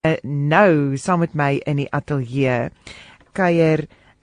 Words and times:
Uh, 0.00 0.14
nou 0.24 0.96
saam 0.96 1.18
met 1.20 1.34
my 1.36 1.58
in 1.68 1.76
die 1.76 1.90
ateljee 1.92 2.70
kuier 3.36 3.82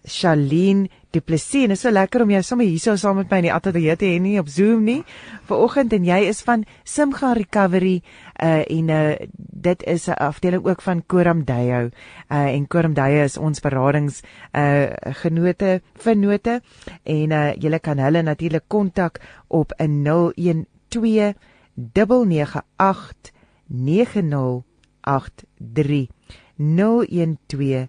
Shalien 0.09 0.87
Du 1.13 1.19
Plessis. 1.21 1.67
Dit 1.69 1.75
is 1.75 1.83
so 1.85 1.91
lekker 1.93 2.23
om 2.23 2.31
jou 2.33 2.39
sommer 2.41 2.65
hierso 2.65 2.95
saam 2.97 3.19
met 3.19 3.29
my 3.29 3.37
in 3.43 3.45
die 3.45 3.51
ateljee 3.53 3.93
te 4.01 4.07
hê 4.09 4.15
nie 4.17 4.39
op 4.41 4.49
Zoom 4.49 4.87
nie. 4.87 5.03
Vanoggend 5.45 5.93
en 5.93 6.07
jy 6.07 6.17
is 6.31 6.41
van 6.47 6.63
Simga 6.81 7.35
Recovery 7.37 7.99
uh 8.41 8.63
en 8.65 8.89
uh 8.89 9.13
dit 9.37 9.85
is 9.85 10.07
'n 10.09 10.17
afdeling 10.17 10.65
ook 10.65 10.81
van 10.81 11.03
Koram 11.05 11.43
Dayo. 11.45 11.91
Uh 12.31 12.55
en 12.55 12.65
Koram 12.67 12.95
Dayo 12.97 13.23
is 13.23 13.37
ons 13.37 13.61
beradings 13.61 14.23
uh 14.57 14.89
genote 15.21 15.81
vennote 15.93 16.61
en 17.03 17.31
uh 17.31 17.53
jy 17.53 17.79
kan 17.79 17.99
hulle 17.99 18.23
natuurlik 18.23 18.65
kontak 18.67 19.21
op 19.47 19.73
'n 19.77 20.01
012 20.89 21.35
998 21.93 23.31
90 23.67 24.65
012 25.07 26.09
9083 26.57 27.87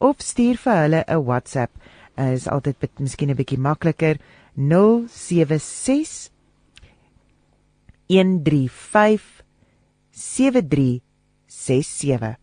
of 0.00 0.20
stuur 0.20 0.56
vir 0.64 0.76
hulle 0.82 1.04
'n 1.08 1.24
WhatsApp. 1.24 1.70
Uh, 2.16 2.32
is 2.34 2.46
altyd 2.46 2.76
miskien 2.98 3.30
'n 3.30 3.36
bietjie 3.36 3.58
makliker 3.58 4.18
076 4.56 6.30
135 8.08 9.42
7367 10.12 12.36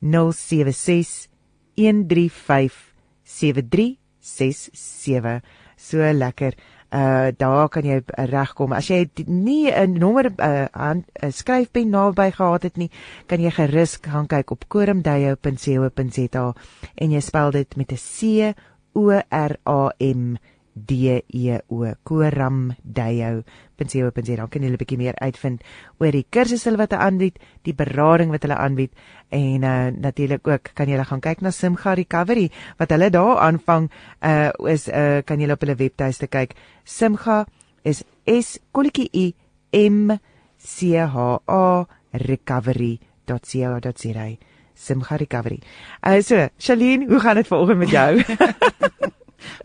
076 0.00 1.28
135 1.76 2.94
7367 3.24 5.42
so 5.76 5.98
lekker 5.98 6.54
uh 6.92 7.32
daar 7.36 7.68
kan 7.68 7.84
jy 7.84 8.02
regkom. 8.30 8.72
As 8.72 8.88
jy 8.88 9.08
nie 9.26 9.70
'n 9.70 9.98
nommer 9.98 10.32
uh, 10.36 10.66
uh, 10.74 11.30
skryfpen 11.30 11.90
naby 11.90 12.30
gehad 12.30 12.62
het 12.62 12.76
nie, 12.76 12.90
kan 13.26 13.40
jy 13.40 13.50
gerus 13.50 13.96
gaan 14.02 14.26
kyk 14.26 14.50
op 14.50 14.68
korumdeyo.co.za 14.68 16.54
en 16.94 17.10
jy 17.10 17.20
spel 17.20 17.50
dit 17.50 17.76
met 17.76 17.92
'n 17.92 17.96
C 17.96 18.54
O 18.94 19.10
R 19.30 19.56
A 19.66 19.92
M 19.98 20.36
D 20.74 21.22
E 21.28 21.58
O 21.68 21.84
koramdeyo.co.za 22.04 24.36
dan 24.36 24.48
kan 24.48 24.62
jy 24.62 24.70
'n 24.70 24.76
bietjie 24.80 24.98
meer 24.98 25.14
uitvind 25.20 25.62
oor 26.00 26.12
die 26.12 26.26
kursusse 26.30 26.76
wat 26.76 26.90
hulle 26.92 27.02
aanbied, 27.02 27.38
die 27.62 27.74
berading 27.74 28.30
wat 28.30 28.42
hulle 28.42 28.56
aanbied 28.56 28.92
en 29.30 29.62
uh, 29.62 29.86
natuurlik 29.92 30.48
ook 30.48 30.62
kan 30.74 30.88
jy 30.88 31.04
gaan 31.04 31.20
kyk 31.20 31.40
na 31.42 31.50
Simga 31.50 31.94
Recovery 31.94 32.50
wat 32.78 32.90
hulle 32.90 33.10
daar 33.10 33.38
aanvang 33.38 33.90
uh 34.22 34.50
is 34.68 34.88
uh 34.88 35.22
kan 35.24 35.40
jy 35.40 35.50
op 35.50 35.60
hulle 35.60 35.76
webtuiste 35.76 36.26
kyk. 36.26 36.54
Simga 36.84 37.46
is 37.84 38.04
S 38.26 38.58
kolletjie 38.72 39.08
I 39.12 39.34
M 39.72 40.10
C 40.58 40.96
H 40.96 41.38
A 41.46 41.86
recovery.co.za. 42.12 44.36
Simga 44.74 45.16
Recovery. 45.16 45.60
Uh 46.02 46.20
so, 46.22 46.48
Shalien, 46.58 47.08
hoe 47.08 47.20
gaan 47.20 47.36
dit 47.36 47.46
vanoggend 47.46 47.78
met 47.78 47.90
jou? 47.90 48.22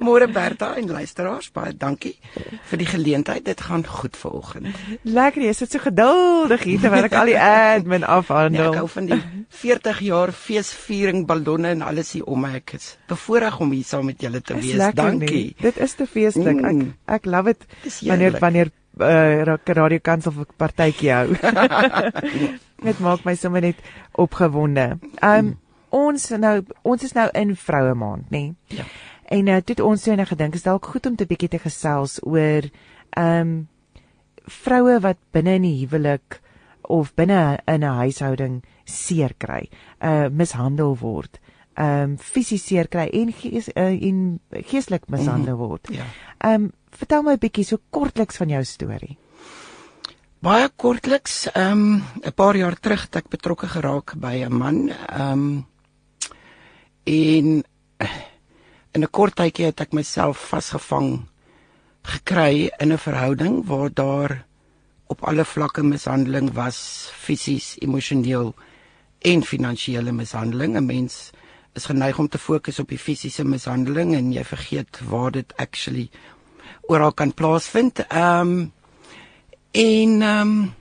Môre 0.08 0.30
Berta 0.32 0.72
en 0.80 0.88
luisteraars, 0.92 1.52
baie 1.56 1.74
dankie 1.76 2.16
vir 2.70 2.82
die 2.82 2.88
geleentheid. 2.88 3.44
Dit 3.48 3.62
gaan 3.68 3.84
goed 3.86 4.18
vanoggend. 4.18 4.72
Lekker, 5.04 5.44
jy 5.50 5.54
sit 5.58 5.76
so 5.76 5.84
geduldig 5.84 6.64
hier 6.68 6.82
terwyl 6.84 7.10
ek 7.10 7.18
al 7.20 7.32
die 7.34 7.38
admin 7.42 8.08
afhandel. 8.08 8.70
Ja, 8.70 8.72
ek 8.72 8.82
hou 8.82 8.90
van 8.96 9.12
die 9.12 9.20
40 9.62 10.02
jaar 10.08 10.34
feesviering 10.36 11.26
ballonne 11.30 11.76
en 11.76 11.84
alles 11.86 12.14
hier 12.16 12.28
om 12.28 12.46
my. 12.46 12.56
Ek 12.62 12.78
is 12.80 12.94
bevoorreg 13.12 13.60
om 13.64 13.76
hier 13.76 13.88
saam 13.88 14.08
met 14.10 14.24
julle 14.24 14.42
te 14.42 14.58
is 14.58 14.72
wees. 14.72 14.96
Dankie. 14.98 15.44
Nie. 15.52 15.56
Dit 15.62 15.80
is 15.84 15.96
te 16.00 16.08
feestelik. 16.08 16.64
Mm. 16.64 16.92
Ek 17.06 17.18
ek 17.18 17.32
love 17.32 17.54
dit 17.54 17.68
wanneer 18.08 18.40
wanneer 18.40 18.72
uh, 19.02 19.58
radio 19.66 20.00
kansel 20.02 20.34
vir 20.36 20.50
partytjie 20.58 21.14
hou. 21.14 21.28
Dit 22.88 23.00
maak 23.02 23.24
my 23.26 23.34
sommer 23.36 23.64
net 23.66 23.80
opgewonde. 24.14 24.98
Um 25.18 25.50
mm. 25.50 25.56
ons 25.98 26.30
nou 26.38 26.56
ons 26.84 27.04
is 27.04 27.16
nou 27.18 27.28
in 27.34 27.56
vroue 27.58 27.96
maand, 27.98 28.28
nê? 28.30 28.44
Nee? 28.50 28.82
Ja. 28.82 28.88
En 29.28 29.48
uh, 29.48 29.58
toe 29.60 29.84
ons 29.84 30.04
toe 30.04 30.16
net 30.16 30.30
gedink 30.30 30.56
is 30.56 30.64
dalk 30.64 30.86
goed 30.86 31.06
om 31.06 31.16
te 31.16 31.28
bietjie 31.28 31.50
te 31.50 31.60
gesels 31.60 32.20
oor 32.24 32.70
ehm 33.18 33.42
um, 33.42 33.68
vroue 34.48 35.02
wat 35.04 35.18
binne 35.36 35.58
in 35.58 35.66
die 35.68 35.76
huwelik 35.82 36.38
of 36.88 37.12
binne 37.20 37.60
in 37.68 37.84
'n 37.84 37.98
huishouding 38.00 38.64
seer 38.86 39.34
kry, 39.38 39.68
uh 40.00 40.30
mishandel 40.32 40.96
word, 41.02 41.40
ehm 41.76 42.04
um, 42.04 42.18
fisies 42.18 42.64
seer 42.66 42.88
kry 42.88 43.10
en 43.12 43.34
gees 43.34 43.68
uh, 43.76 43.92
en 43.92 44.40
geestelik 44.52 45.10
mishandel 45.10 45.58
mhm. 45.58 45.64
word. 45.64 45.88
Ja. 45.92 46.06
Ehm 46.38 46.54
um, 46.54 46.72
vertel 46.92 47.24
my 47.24 47.34
'n 47.34 47.44
bietjie 47.44 47.66
so 47.66 47.78
kortliks 47.90 48.38
van 48.38 48.50
jou 48.50 48.64
storie. 48.64 49.18
Baie 50.40 50.70
kortliks, 50.76 51.48
ehm 51.54 51.72
um, 51.72 52.04
'n 52.24 52.34
paar 52.34 52.56
jaar 52.56 52.80
terug 52.80 53.02
het 53.02 53.16
ek 53.16 53.30
betrokke 53.30 53.68
geraak 53.68 54.16
by 54.16 54.46
'n 54.48 54.54
man, 54.54 54.90
ehm 54.90 55.32
um, 55.32 55.66
en 57.04 57.64
in 58.98 59.04
'n 59.06 59.14
kort 59.14 59.36
tydjie 59.38 59.70
het 59.70 59.82
ek 59.82 59.94
myself 59.94 60.38
vasgevang 60.50 61.28
gekry 62.14 62.72
in 62.82 62.92
'n 62.94 62.98
verhouding 62.98 63.66
waar 63.70 63.94
daar 63.94 64.46
op 65.08 65.22
alle 65.24 65.46
vlakke 65.46 65.84
mishandeling 65.84 66.50
was, 66.54 67.12
fisies, 67.14 67.78
emosioneel 67.80 68.56
en 69.22 69.44
finansiële 69.44 70.12
mishandeling. 70.12 70.76
'n 70.76 70.86
Mens 70.86 71.32
is 71.74 71.86
geneig 71.86 72.20
om 72.20 72.28
te 72.28 72.38
fokus 72.38 72.80
op 72.80 72.90
die 72.90 72.98
fisiese 72.98 73.44
mishandeling 73.44 74.16
en 74.16 74.34
jy 74.34 74.44
vergeet 74.44 75.00
waar 75.10 75.32
dit 75.32 75.54
actually 75.58 76.10
oral 76.88 77.12
kan 77.12 77.34
plaasvind. 77.34 78.00
Ehm 78.08 78.42
um, 78.42 78.72
en 79.72 80.22
ehm 80.22 80.42
um, 80.42 80.74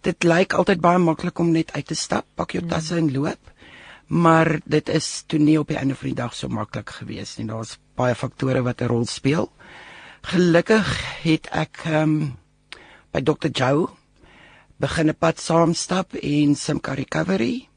dit 0.00 0.24
lyk 0.24 0.52
altyd 0.52 0.80
baie 0.80 0.98
maklik 0.98 1.38
om 1.38 1.50
net 1.50 1.72
uit 1.72 1.86
te 1.86 1.94
stap, 1.94 2.24
pak 2.34 2.50
jou 2.52 2.66
tasse 2.66 2.96
en 2.96 3.12
loop 3.12 3.38
maar 4.08 4.60
dit 4.64 4.88
is 4.88 5.22
toe 5.26 5.38
nie 5.38 5.58
op 5.60 5.68
die 5.68 5.76
einde 5.76 5.94
van 5.94 6.08
die 6.08 6.16
dag 6.16 6.34
so 6.34 6.48
maklik 6.48 6.90
gewees 7.00 7.36
nie. 7.36 7.46
Daar's 7.48 7.76
baie 7.96 8.14
faktore 8.14 8.62
wat 8.62 8.80
'n 8.80 8.88
rol 8.88 9.06
speel. 9.06 9.52
Gelukkig 10.22 10.88
het 11.22 11.48
ek 11.52 11.84
ehm 11.84 12.02
um, 12.02 12.36
by 13.12 13.20
Dr. 13.20 13.48
Joe 13.52 13.88
begin 14.76 15.08
'n 15.08 15.18
pad 15.18 15.40
saamstap 15.40 16.14
en 16.14 16.54
Simca 16.54 16.94
Recovery. 16.94 17.68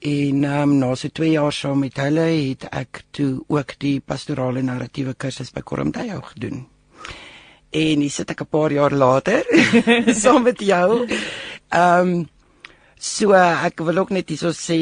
En 0.00 0.44
ehm 0.44 0.62
um, 0.62 0.78
na 0.78 0.94
so 0.94 1.08
2 1.08 1.30
jaar 1.30 1.52
saam 1.52 1.78
met 1.78 1.96
hulle 1.96 2.48
het 2.48 2.64
ek 2.70 3.02
toe 3.10 3.44
ook 3.48 3.78
die 3.78 4.00
pastorale 4.00 4.62
narratiewe 4.62 5.14
kursus 5.14 5.52
by 5.52 5.60
Koromdayo 5.60 6.20
gedoen. 6.20 6.66
En 7.70 8.00
hier 8.00 8.10
sit 8.10 8.30
ek 8.30 8.40
'n 8.40 8.46
paar 8.50 8.72
jaar 8.72 8.92
later 8.92 9.44
saam 10.22 10.42
met 10.42 10.60
jou. 10.60 11.06
Ehm 11.68 12.08
um, 12.08 12.28
So 13.00 13.32
ek 13.32 13.80
wil 13.80 14.02
ook 14.02 14.10
net 14.12 14.28
hierso 14.28 14.50
sê 14.52 14.76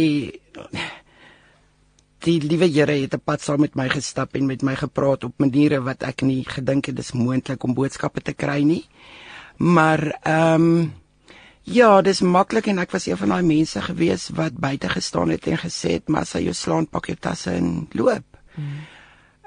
die 2.24 2.40
liewe 2.42 2.66
Here 2.66 2.92
het 2.92 3.14
'n 3.14 3.22
pad 3.24 3.40
saam 3.40 3.60
met 3.60 3.74
my 3.74 3.88
gestap 3.88 4.34
en 4.34 4.46
met 4.46 4.62
my 4.62 4.74
gepraat 4.74 5.24
op 5.24 5.34
maniere 5.38 5.80
wat 5.80 6.02
ek 6.02 6.22
nie 6.22 6.44
gedink 6.44 6.86
het 6.86 6.96
dis 6.96 7.12
moontlik 7.12 7.62
om 7.64 7.74
boodskappe 7.74 8.20
te 8.20 8.32
kry 8.32 8.62
nie. 8.62 8.84
Maar 9.56 10.18
ehm 10.22 10.54
um, 10.54 10.92
ja, 11.62 12.02
dis 12.02 12.20
maklik 12.20 12.66
en 12.66 12.78
ek 12.78 12.90
was 12.90 13.06
een 13.06 13.16
van 13.16 13.28
daai 13.28 13.42
mense 13.42 13.80
gewees 13.80 14.28
wat 14.28 14.56
buite 14.56 14.88
gestaan 14.88 15.28
het 15.28 15.46
en 15.46 15.58
gesê 15.58 15.90
het, 15.90 16.08
"Maar 16.08 16.20
as 16.20 16.32
jy 16.32 16.42
jou 16.42 16.54
slaan, 16.54 16.86
pak 16.86 17.06
jou 17.06 17.16
tasse 17.16 17.50
en 17.50 17.88
loop." 17.92 18.24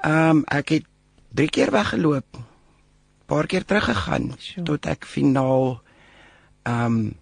Ehm 0.02 0.36
um, 0.36 0.44
ek 0.46 0.68
het 0.68 0.84
drie 1.28 1.48
keer 1.48 1.70
weggeloop. 1.70 2.38
Paar 3.26 3.46
keer 3.46 3.64
teruggegaan 3.64 4.34
sure. 4.38 4.62
tot 4.62 4.86
ek 4.86 5.04
finaal 5.04 5.82
ehm 6.62 6.84
um, 6.84 7.21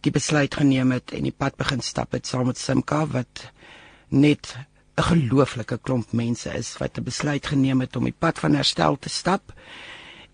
die 0.00 0.12
besluit 0.12 0.54
geneem 0.54 0.92
het 0.96 1.12
en 1.12 1.26
die 1.28 1.34
pad 1.36 1.56
begin 1.60 1.82
stap 1.84 2.12
het 2.16 2.26
saam 2.26 2.46
met 2.46 2.58
Simka 2.58 3.04
wat 3.06 3.50
net 4.08 4.56
'n 4.96 5.02
gelooflike 5.02 5.78
klomp 5.82 6.12
mense 6.12 6.50
is 6.58 6.76
wat 6.78 6.98
'n 6.98 7.04
besluit 7.04 7.46
geneem 7.46 7.80
het 7.80 7.96
om 7.96 8.04
die 8.04 8.16
pad 8.18 8.38
van 8.38 8.54
herstel 8.54 8.96
te 8.98 9.08
stap 9.08 9.52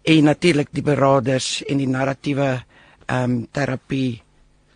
en 0.02 0.24
natuurlik 0.24 0.68
die 0.70 0.82
beraders 0.82 1.64
en 1.64 1.76
die 1.76 1.88
narratiewe 1.88 2.62
ehm 3.06 3.30
um, 3.30 3.46
terapie 3.50 4.22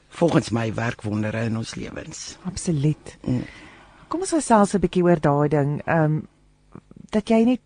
volgens 0.09 0.51
my 0.51 0.75
werk 0.75 1.03
wondere 1.03 1.45
in 1.45 1.57
ons 1.57 1.75
lewens. 1.75 2.37
Absoluut. 2.45 3.17
Mm. 3.27 3.45
Kom 4.09 4.21
ons 4.21 4.31
gesels 4.35 4.75
'n 4.75 4.81
bietjie 4.81 5.03
oor 5.03 5.21
daai 5.21 5.49
ding 5.49 5.83
ehm 5.85 6.05
um, 6.05 6.29
dat 7.11 7.29
jy 7.29 7.45
net 7.45 7.61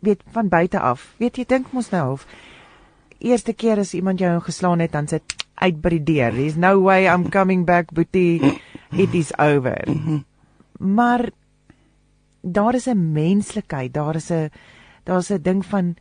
weet 0.00 0.20
van 0.32 0.48
buite 0.48 0.80
af. 0.80 1.14
Weet 1.16 1.36
jy 1.36 1.44
dink 1.44 1.72
mos 1.72 1.90
nou 1.90 2.12
of 2.12 2.26
eerste 3.18 3.52
keer 3.52 3.78
as 3.78 3.94
iemand 3.94 4.18
jou 4.18 4.40
geslaan 4.40 4.78
het 4.78 4.92
dan 4.92 5.08
sit 5.08 5.43
uit 5.54 5.80
by 5.80 5.88
die 5.88 6.02
deur. 6.02 6.34
There's 6.34 6.56
no 6.56 6.80
way 6.82 7.06
I'm 7.06 7.28
coming 7.30 7.64
back, 7.64 7.92
Boetie. 7.94 8.60
It 8.90 9.14
is 9.14 9.32
over. 9.38 9.84
Maar 10.78 11.30
daar 12.40 12.74
is 12.74 12.86
'n 12.86 13.12
menslikheid, 13.12 13.94
daar 13.94 14.14
is 14.14 14.30
'n 14.30 14.50
daar's 15.04 15.30
'n 15.30 15.42
ding 15.42 15.64
van 15.66 15.96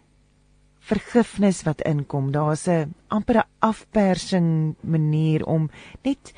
vergifnis 0.79 1.63
wat 1.63 1.81
inkom. 1.81 2.31
Daar's 2.31 2.67
'n 2.67 2.93
amper 3.07 3.37
'n 3.37 3.49
afpersing 3.59 4.75
manier 4.79 5.45
om 5.45 5.69
net 6.01 6.33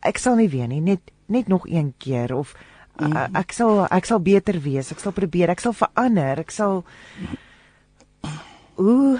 ek 0.00 0.18
sal 0.18 0.36
nie 0.36 0.48
weer 0.48 0.66
nie, 0.66 0.80
net 0.80 1.00
net 1.26 1.48
nog 1.48 1.66
een 1.68 1.94
keer 1.98 2.34
of 2.34 2.54
mm. 2.96 3.34
ek 3.34 3.52
sal 3.52 3.86
ek 3.86 4.04
sal 4.04 4.20
beter 4.20 4.60
wees. 4.60 4.92
Ek 4.92 4.98
sal 4.98 5.12
probeer, 5.12 5.48
ek 5.48 5.60
sal 5.60 5.72
verander. 5.72 6.38
Ek 6.38 6.50
sal 6.50 6.84
Ooh 8.78 9.18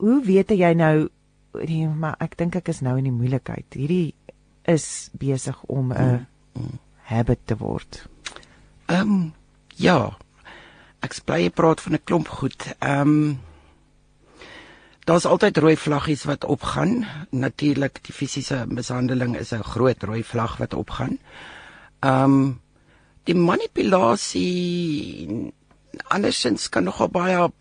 hoe 0.00 0.20
weet 0.24 0.56
jy 0.56 0.72
nou 0.74 1.10
nee, 1.52 1.88
maar 1.88 2.16
ek 2.22 2.36
dink 2.38 2.56
ek 2.60 2.70
is 2.72 2.82
nou 2.84 2.96
in 2.98 3.08
die 3.08 3.14
moeilikheid. 3.14 3.66
Hierdie 3.74 4.14
is 4.68 5.10
besig 5.18 5.58
om 5.66 5.92
'n 5.92 6.26
mm. 6.54 6.78
habit 7.10 7.46
te 7.46 7.56
word. 7.56 8.06
Ehm 8.86 9.00
um, 9.00 9.32
ja. 9.76 10.16
Ek 11.00 11.16
bly 11.24 11.50
praat 11.50 11.80
van 11.80 11.94
'n 11.94 12.04
klomp 12.04 12.28
goed. 12.28 12.74
Ehm 12.78 13.08
um, 13.08 13.38
Daar's 15.08 15.24
altyd 15.24 15.56
rooi 15.56 15.76
vlaggies 15.76 16.24
wat 16.24 16.44
opgaan. 16.44 17.06
Natuurlik 17.30 18.04
die 18.04 18.14
fisiese 18.14 18.64
mishandeling 18.68 19.36
is 19.36 19.52
'n 19.52 19.62
groot 19.62 20.02
rooi 20.02 20.24
vlag 20.24 20.56
wat 20.56 20.74
opgaan. 20.74 21.18
Ehm 22.00 22.24
um, 22.24 22.60
die 23.24 23.34
manipulasie 23.34 25.52
andersins 26.08 26.68
kan 26.68 26.84
nogal 26.84 27.08
baie 27.08 27.52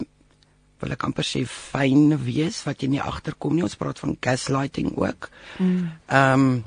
wil 0.82 0.96
ek 0.96 1.04
amper 1.08 1.28
sê 1.28 1.44
fyn 1.46 2.16
wees 2.24 2.62
wat 2.68 2.84
jy 2.84 2.90
nie 2.94 3.04
agterkom 3.04 3.56
nie. 3.56 3.66
Ons 3.68 3.78
praat 3.80 4.00
van 4.00 4.18
gaslighting 4.22 4.96
ook. 4.98 5.30
Mm. 5.60 5.92
Ehm 6.08 6.44
mm. 6.44 6.60
um, 6.60 6.64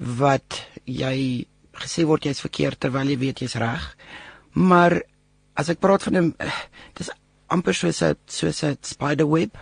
wat 0.00 0.62
jy 0.88 1.44
gesê 1.76 2.06
word 2.08 2.24
jy's 2.24 2.40
verkeerd 2.40 2.80
terwyl 2.80 3.10
jy 3.12 3.18
weet 3.20 3.42
jy's 3.44 3.58
reg. 3.60 3.84
Maar 4.56 5.02
as 5.60 5.68
ek 5.68 5.80
praat 5.80 6.02
van 6.08 6.16
'n 6.16 6.34
dis 6.96 7.10
amper 7.48 7.74
soos 7.74 8.02
'n 8.02 8.16
soos 8.26 8.64
'n 8.64 8.78
spider 8.80 9.28
web 9.28 9.56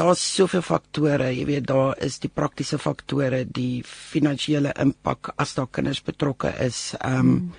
daar's 0.00 0.22
soveel 0.34 0.62
faktore, 0.62 1.28
jy 1.34 1.44
weet 1.48 1.66
daar 1.68 1.98
is 1.98 2.18
die 2.22 2.30
praktiese 2.32 2.78
faktore, 2.78 3.44
die 3.44 3.82
finansiële 3.86 4.72
impak 4.80 5.32
as 5.36 5.54
daar 5.58 5.68
kinders 5.70 6.02
betrokke 6.06 6.54
is. 6.66 6.94
Ehm 7.00 7.18
um, 7.18 7.52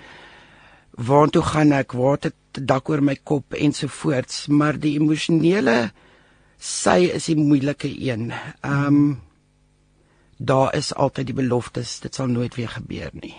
waartoe 0.91 1.43
gaan 1.43 1.71
ek? 1.71 1.91
Waar 1.91 2.17
het 2.21 2.35
dak 2.51 2.89
oor 2.89 3.01
my 3.03 3.15
kop 3.23 3.53
ensovoorts, 3.53 4.47
maar 4.47 4.79
die 4.79 4.97
emosionele 4.99 5.91
sy 6.61 7.09
is 7.09 7.25
die 7.31 7.37
moeilike 7.39 7.89
een. 7.89 8.31
Ehm 8.61 8.87
um, 8.87 9.21
daar 10.41 10.73
is 10.73 10.89
altyd 10.93 11.27
die 11.29 11.37
beloftes, 11.37 11.99
dit 12.01 12.15
sal 12.15 12.25
nooit 12.27 12.55
weer 12.57 12.69
gebeur 12.69 13.11
nie. 13.13 13.35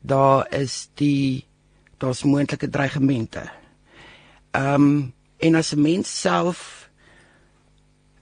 Daar 0.00 0.46
is 0.54 0.90
die 0.94 1.44
daar's 1.98 2.22
moontlike 2.22 2.70
dreigemente. 2.70 3.50
Ehm 4.50 4.74
um, 4.74 5.14
en 5.38 5.54
as 5.54 5.74
'n 5.74 5.82
mens 5.82 6.20
self 6.20 6.90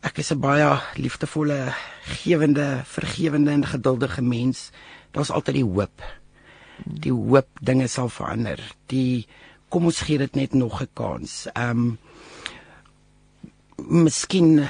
ek 0.01 0.19
is 0.19 0.33
'n 0.33 0.41
baie 0.41 0.81
liefdevolle, 0.95 1.75
gewende, 2.23 2.83
vergewende 2.85 3.51
en 3.51 3.67
geduldige 3.67 4.23
mens. 4.23 4.71
Daar's 5.11 5.31
altyd 5.31 5.55
die 5.55 5.65
hoop. 5.65 6.03
Die 6.85 7.13
hoop 7.13 7.49
dinge 7.61 7.89
sal 7.89 8.09
verander. 8.09 8.61
Die 8.93 9.27
kom 9.69 9.89
ons 9.89 10.01
gee 10.07 10.19
dit 10.19 10.35
net 10.35 10.55
nog 10.55 10.83
'n 10.83 10.89
kans. 10.95 11.47
Ehm 11.55 11.71
um, 11.71 11.99
Miskien 13.77 14.67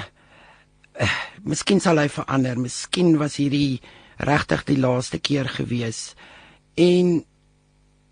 uh, 1.01 1.17
miskien 1.43 1.79
sal 1.79 1.97
hy 1.97 2.09
verander. 2.09 2.57
Miskien 2.59 3.17
was 3.17 3.37
hierdie 3.37 3.81
regtig 4.17 4.63
die 4.67 4.79
laaste 4.79 5.19
keer 5.19 5.49
gewees. 5.49 6.15
En 6.75 7.23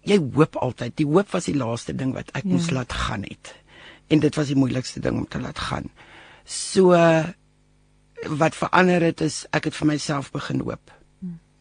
jy 0.06 0.18
hoop 0.36 0.56
altyd. 0.62 0.95
Die 0.97 1.07
hoop 1.09 1.31
was 1.33 1.50
die 1.50 1.57
laaste 1.57 1.95
ding 1.97 2.13
wat 2.13 2.30
ek 2.38 2.45
ja. 2.45 2.51
moes 2.53 2.69
laat 2.74 2.94
gaan 2.94 3.25
het. 3.25 3.56
En 4.07 4.21
dit 4.21 4.36
was 4.36 4.51
die 4.51 4.59
moeilikste 4.59 5.01
ding 5.01 5.18
om 5.18 5.27
te 5.27 5.42
laat 5.42 5.59
gaan. 5.59 5.89
So 6.45 6.94
wat 8.25 8.56
verander 8.56 9.03
het 9.03 9.21
is 9.21 9.44
ek 9.53 9.69
het 9.69 9.75
vir 9.75 9.89
myself 9.95 10.31
begin 10.33 10.62
hoop. 10.65 10.94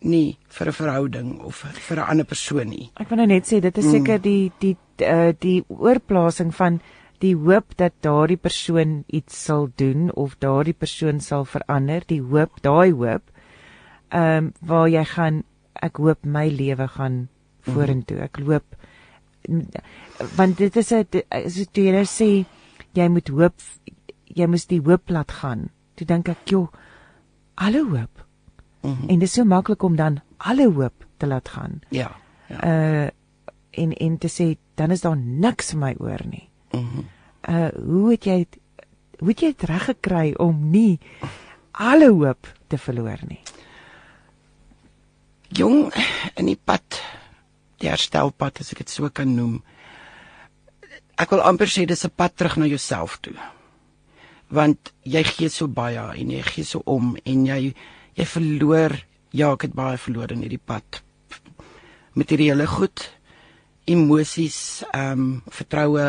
Nie 0.05 0.37
vir 0.49 0.69
'n 0.69 0.73
verhouding 0.73 1.41
of 1.41 1.65
vir 1.89 1.97
'n 1.97 2.09
ander 2.11 2.27
persoon 2.27 2.69
nie. 2.69 2.91
Ek 3.01 3.09
wil 3.09 3.19
nou 3.19 3.27
net 3.27 3.47
sê 3.49 3.61
dit 3.61 3.79
is 3.79 3.91
seker 3.91 4.19
mm. 4.19 4.23
die 4.23 4.53
die 4.61 4.77
die, 4.97 5.07
uh, 5.07 5.33
die 5.33 5.65
oorplasing 5.69 6.53
van 6.55 6.81
die 7.21 7.35
hoop 7.35 7.77
dat 7.77 7.95
daardie 8.01 8.37
persoon 8.37 9.05
iets 9.09 9.45
sal 9.45 9.71
doen 9.77 10.11
of 10.13 10.37
daardie 10.39 10.77
persoon 10.77 11.21
sal 11.21 11.45
verander, 11.45 12.03
die 12.07 12.21
hoop, 12.21 12.61
daai 12.63 12.93
hoop. 12.93 13.31
Ehm 14.11 14.37
um, 14.37 14.53
waar 14.61 14.89
jy 14.89 15.05
gaan 15.05 15.45
ek 15.83 15.97
hoop 15.97 16.25
my 16.25 16.49
lewe 16.49 16.89
gaan 16.89 17.29
vorentoe. 17.61 18.21
Ek 18.29 18.37
hoop 18.37 18.77
want 20.37 20.59
dit 20.59 20.77
is 20.77 20.93
'n 20.93 21.23
as 21.31 21.57
jy 21.57 21.91
nou 21.93 22.05
sê 22.05 22.47
jy 22.95 23.09
moet 23.09 23.29
hoop 23.29 23.55
jy 24.35 24.47
moes 24.47 24.67
die 24.67 24.81
hoop 24.81 25.11
laat 25.11 25.31
gaan. 25.31 25.71
Toe 25.97 26.07
dink 26.07 26.29
ek, 26.29 26.39
"Jo, 26.51 26.71
alle 27.57 27.85
hoop." 27.85 28.24
Mm 28.85 28.97
-hmm. 29.01 29.09
En 29.09 29.19
dit 29.19 29.29
is 29.29 29.33
so 29.33 29.45
maklik 29.45 29.83
om 29.83 29.97
dan 29.97 30.21
alle 30.37 30.73
hoop 30.73 31.07
te 31.17 31.27
laat 31.27 31.49
gaan. 31.49 31.81
Ja. 31.89 32.17
ja. 32.49 32.65
Uh 32.65 33.09
en 33.71 33.93
en 33.93 34.19
te 34.19 34.29
sê 34.29 34.59
dan 34.75 34.91
is 34.91 35.01
daar 35.01 35.17
niks 35.17 35.71
vir 35.71 35.79
my 35.79 35.95
oor 35.99 36.21
nie. 36.31 36.49
Mhm. 36.71 36.83
Mm 36.83 37.09
uh 37.49 37.69
hoe 37.87 38.11
het 38.11 38.25
jy 38.25 38.47
hoe 39.19 39.29
het 39.29 39.41
jy 39.41 39.47
dit 39.47 39.63
reg 39.63 39.85
gekry 39.85 40.35
om 40.37 40.71
nie 40.71 40.99
alle 41.71 42.09
hoop 42.11 42.53
te 42.67 42.79
verloor 42.79 43.19
nie? 43.29 43.41
Jong, 45.49 45.95
in 46.35 46.47
die 46.47 46.61
pad, 46.65 47.03
die 47.77 47.89
herstelpad 47.89 48.61
as 48.61 48.73
ek 48.73 48.79
dit 48.79 48.91
so 48.91 49.09
kan 49.09 49.35
noem. 49.35 49.63
Ek 51.15 51.31
wil 51.31 51.41
amper 51.41 51.67
sê 51.67 51.85
dis 51.85 52.05
'n 52.05 52.11
pad 52.17 52.37
terug 52.37 52.57
na 52.57 52.67
jouself 52.67 53.19
toe 53.21 53.37
want 54.55 54.93
jy 55.03 55.23
gee 55.25 55.49
so 55.49 55.69
baie 55.69 56.01
en 56.01 56.31
jy 56.31 56.43
gee 56.43 56.65
so 56.65 56.83
om 56.87 57.15
en 57.25 57.47
jy 57.47 57.75
jy 58.19 58.27
verloor 58.29 58.97
ja 59.35 59.51
ek 59.55 59.69
het 59.69 59.77
baie 59.77 59.99
verloor 59.99 60.35
in 60.35 60.45
hierdie 60.45 60.63
pad 60.63 61.03
materiële 62.19 62.67
goed 62.71 63.09
emosies 63.91 64.59
ehm 64.93 65.13
um, 65.13 65.43
vertroue 65.51 66.07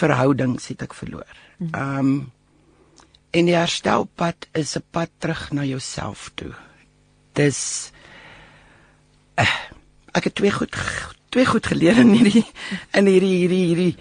verhoudings 0.00 0.68
het 0.72 0.86
ek 0.86 0.94
verloor 0.94 1.28
mhm. 1.58 1.74
ehm 1.74 1.98
um, 1.98 2.16
en 3.36 3.48
die 3.50 3.56
herstelpad 3.56 4.46
is 4.56 4.76
'n 4.76 4.84
pad 4.90 5.10
terug 5.18 5.52
na 5.52 5.64
jouself 5.64 6.30
toe 6.34 6.54
dis 7.34 7.92
uh, 9.36 9.56
ek 10.12 10.24
het 10.30 10.34
twee 10.34 10.52
goed 10.52 10.76
twee 11.28 11.46
goed 11.46 11.66
geleer 11.66 11.98
in 11.98 12.14
hierdie 12.16 12.46
in 12.92 13.06
hierdie 13.06 13.36
hierdie 13.42 13.66
hierdie 13.72 13.96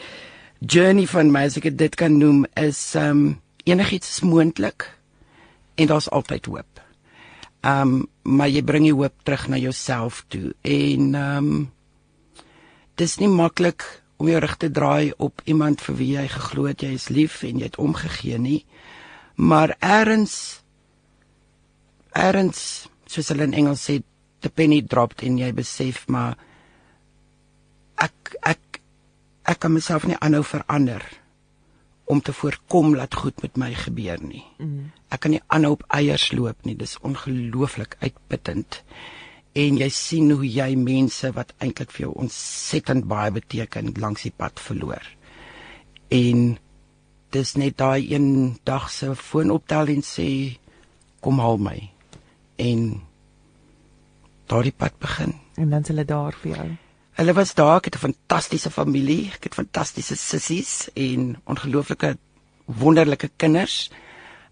journey 0.60 1.08
van 1.08 1.32
my 1.32 1.46
as 1.50 1.58
ek 1.58 1.78
dit 1.78 1.96
kan 1.96 2.18
noem 2.18 2.46
is 2.56 2.96
ehm 2.96 3.10
um, 3.10 3.42
enigiets 3.66 4.10
is 4.10 4.22
moontlik 4.22 4.86
en 5.76 5.88
daar's 5.88 6.10
altyd 6.10 6.46
hoop. 6.46 6.85
Ehm 7.66 7.82
um, 7.82 8.02
maar 8.26 8.50
jy 8.50 8.62
bring 8.66 8.84
die 8.86 8.94
hoop 8.94 9.14
terug 9.24 9.48
na 9.50 9.58
jouself 9.58 10.24
toe 10.30 10.54
en 10.62 11.16
ehm 11.16 11.48
um, 11.50 11.72
dis 12.96 13.18
nie 13.20 13.30
maklik 13.30 13.84
om 14.18 14.30
jou 14.30 14.40
rug 14.40 14.56
te 14.58 14.70
draai 14.72 15.14
op 15.18 15.42
iemand 15.46 15.82
vir 15.82 15.96
wie 16.00 16.12
jy 16.16 16.28
geglo 16.32 16.68
het 16.70 16.86
jy 16.86 16.94
is 16.96 17.10
lief 17.10 17.42
en 17.44 17.60
jy 17.60 17.68
het 17.68 17.80
omgegee 17.82 18.38
nie. 18.40 18.62
Maar 19.36 19.76
eers 19.82 20.62
eers 22.16 22.62
soos 23.06 23.30
hulle 23.34 23.50
in 23.50 23.58
Engels 23.58 23.84
sê 23.90 24.00
the 24.42 24.50
penny 24.50 24.82
dropped 24.82 25.24
en 25.26 25.38
jy 25.42 25.52
besef 25.56 26.06
maar 26.08 26.38
ek 27.98 28.36
ek 28.42 28.82
ek 29.46 29.60
kan 29.60 29.74
myself 29.74 30.06
nie 30.06 30.18
aanhou 30.22 30.44
verander 30.46 31.04
om 32.06 32.22
te 32.22 32.34
voorkom 32.34 32.94
dat 32.96 33.14
goed 33.14 33.42
met 33.42 33.58
my 33.58 33.72
gebeur 33.74 34.22
nie. 34.22 34.44
Mm. 34.62 34.92
Ek 35.10 35.24
kan 35.26 35.34
nie 35.34 35.42
aanhou 35.48 35.74
op 35.78 35.86
eiers 35.98 36.30
loop 36.32 36.66
nie. 36.68 36.76
Dis 36.78 36.98
ongelooflik 37.02 37.98
uitputtend. 38.00 38.84
En 39.56 39.80
jy 39.80 39.90
sien 39.90 40.30
hoe 40.32 40.46
jy 40.46 40.76
mense 40.78 41.32
wat 41.34 41.54
eintlik 41.64 41.94
vir 41.96 42.08
jou 42.08 42.14
ontsettend 42.26 43.08
baie 43.10 43.32
beteken 43.34 43.94
langs 44.04 44.28
die 44.28 44.34
pad 44.36 44.62
verloor. 44.62 45.02
En 46.14 46.58
dis 47.36 47.56
net 47.58 47.78
daai 47.82 48.14
een 48.14 48.30
dag 48.64 48.90
se 48.92 49.16
foon 49.16 49.52
optel 49.56 49.96
en 49.96 50.06
sê 50.06 50.30
kom 51.26 51.42
haal 51.42 51.58
my. 51.58 51.78
En 52.62 52.88
daardie 54.52 54.76
pad 54.78 54.94
begin. 55.02 55.34
En 55.58 55.72
dan's 55.74 55.90
hulle 55.90 56.06
daar 56.06 56.36
vir 56.44 56.52
jou. 56.52 56.68
Hulle 57.16 57.34
was 57.34 57.54
daar, 57.56 57.78
ek 57.78 57.86
het 57.86 57.96
'n 57.96 58.12
fantastiese 58.12 58.72
familie, 58.72 59.32
ek 59.34 59.44
het 59.44 59.54
fantastiese 59.54 60.16
sissies 60.16 60.90
en 60.94 61.38
ongelooflike 61.46 62.18
wonderlike 62.66 63.30
kinders. 63.38 63.90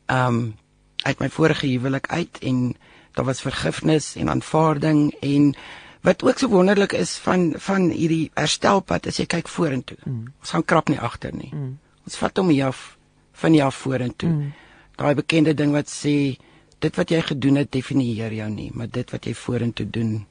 Um 0.08 0.56
uit 1.04 1.20
my 1.20 1.30
vorige 1.30 1.68
huwelik 1.68 2.08
uit 2.08 2.38
en 2.40 2.76
daar 3.12 3.26
was 3.26 3.42
vergifnis 3.42 4.16
en 4.16 4.30
aanvaarding 4.30 5.14
en 5.20 5.56
wat 6.02 6.24
ook 6.24 6.40
so 6.40 6.48
wonderlik 6.48 6.94
is 6.94 7.16
van 7.18 7.54
van 7.58 7.90
hierdie 7.90 8.32
herstelpad 8.34 9.08
as 9.08 9.18
jy 9.18 9.26
kyk 9.26 9.48
vorentoe. 9.48 9.98
Mm. 10.04 10.34
Ons 10.40 10.50
gaan 10.50 10.66
krap 10.66 10.90
nie 10.90 11.00
agter 11.00 11.36
nie. 11.36 11.52
Mm. 11.54 11.78
Ons 12.04 12.16
vat 12.20 12.38
hom 12.38 12.50
hier 12.50 12.66
af 12.66 12.98
van 13.32 13.52
hier 13.52 13.66
af 13.66 13.76
vorentoe. 13.76 14.30
Mm. 14.30 14.52
Daai 14.96 15.16
bekende 15.16 15.54
ding 15.54 15.72
wat 15.72 15.92
sê 15.92 16.36
dit 16.80 16.96
wat 17.00 17.10
jy 17.10 17.22
gedoen 17.22 17.62
het 17.62 17.72
definieer 17.72 18.34
jou 18.34 18.50
nie, 18.50 18.70
maar 18.74 18.90
dit 18.92 19.12
wat 19.12 19.26
jy 19.26 19.34
vorentoe 19.34 19.88
doen 19.90 20.26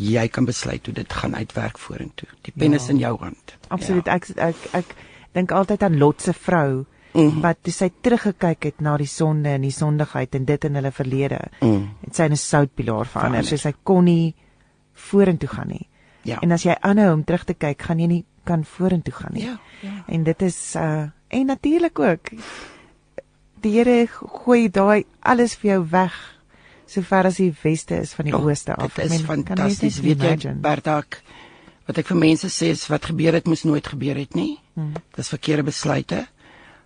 jy 0.00 0.28
kan 0.32 0.46
besluit 0.48 0.86
hoe 0.86 0.94
dit 0.94 1.12
gaan 1.12 1.34
uitwerk 1.36 1.78
vorentoe. 1.78 2.28
Die 2.46 2.54
pen 2.56 2.72
ja. 2.72 2.80
is 2.80 2.88
in 2.88 2.98
jou 2.98 3.16
hand. 3.20 3.56
Absoluut. 3.68 4.06
Ja. 4.06 4.16
Ek 4.16 4.28
ek 4.36 4.68
ek 4.80 4.94
dink 5.36 5.52
altyd 5.52 5.82
aan 5.86 5.98
Lot 5.98 6.22
se 6.22 6.32
vrou 6.32 6.84
mm. 7.12 7.40
wat 7.44 7.60
toe 7.62 7.74
sy 7.74 7.90
teruggekyk 8.02 8.70
het 8.70 8.80
na 8.80 8.96
die 9.00 9.08
sonde 9.10 9.52
en 9.56 9.66
die 9.66 9.74
sondigheid 9.74 10.34
en 10.34 10.48
dit 10.48 10.64
in 10.64 10.80
hulle 10.80 10.92
verlede. 10.94 11.40
Mm. 11.60 11.86
Het 12.06 12.16
sy 12.16 12.28
'n 12.30 12.36
soutpilaar 12.36 13.06
verander. 13.06 13.44
So 13.44 13.56
sy 13.56 13.74
kon 13.82 14.04
nie 14.04 14.34
vorentoe 14.94 15.48
gaan 15.48 15.68
nie. 15.68 15.86
Ja. 16.22 16.40
En 16.40 16.52
as 16.52 16.64
jy 16.64 16.76
aanhou 16.80 17.12
om 17.12 17.24
terug 17.24 17.44
te 17.44 17.54
kyk, 17.54 17.82
gaan 17.82 17.98
jy 17.98 18.06
nie 18.06 18.24
kan 18.44 18.64
vorentoe 18.64 19.14
gaan 19.14 19.32
nie. 19.34 19.44
Ja, 19.44 19.58
ja. 19.80 20.04
En 20.06 20.24
dit 20.24 20.42
is 20.42 20.74
uh 20.76 21.08
en 21.30 21.46
natuurlik 21.46 21.98
ook 21.98 22.30
die 23.62 23.72
Here 23.76 24.06
gooi 24.44 24.68
daai 24.68 25.04
alles 25.20 25.54
vir 25.54 25.70
jou 25.70 25.84
weg 25.90 26.39
sover 26.90 27.28
as 27.30 27.38
die 27.40 27.52
weste 27.62 28.00
is 28.02 28.14
van 28.16 28.28
die 28.28 28.34
Oh, 28.36 28.44
ooste 28.46 28.74
af. 28.74 28.94
Dit 28.98 29.12
is 29.12 29.22
fantasties. 29.26 30.00
Weet 30.02 30.22
jy, 30.22 30.32
imagine? 30.34 30.60
Bertak, 30.64 31.20
wat 31.86 32.00
ek 32.02 32.10
vir 32.12 32.20
mense 32.22 32.50
sê 32.52 32.72
is 32.74 32.86
wat 32.90 33.10
gebeur 33.10 33.36
het 33.38 33.46
moes 33.50 33.64
nooit 33.66 33.86
gebeur 33.86 34.18
het 34.18 34.34
nie. 34.38 34.58
Hmm. 34.74 34.94
Dis 35.16 35.30
verkeerde 35.32 35.66
besluite. 35.70 36.24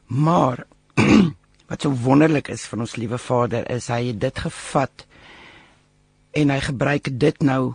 Maar 0.06 0.66
wat 1.70 1.82
so 1.82 1.92
wonderlik 2.04 2.49
is 2.52 2.66
van 2.70 2.84
ons 2.84 2.96
liewe 3.00 3.18
Vader 3.18 3.64
is 3.70 3.88
hy 3.92 4.11
het 4.11 4.20
dit 4.20 4.44
gevat 4.46 5.06
en 6.34 6.50
hy 6.50 6.61
gebruik 6.61 7.08
dit 7.20 7.46
nou 7.46 7.75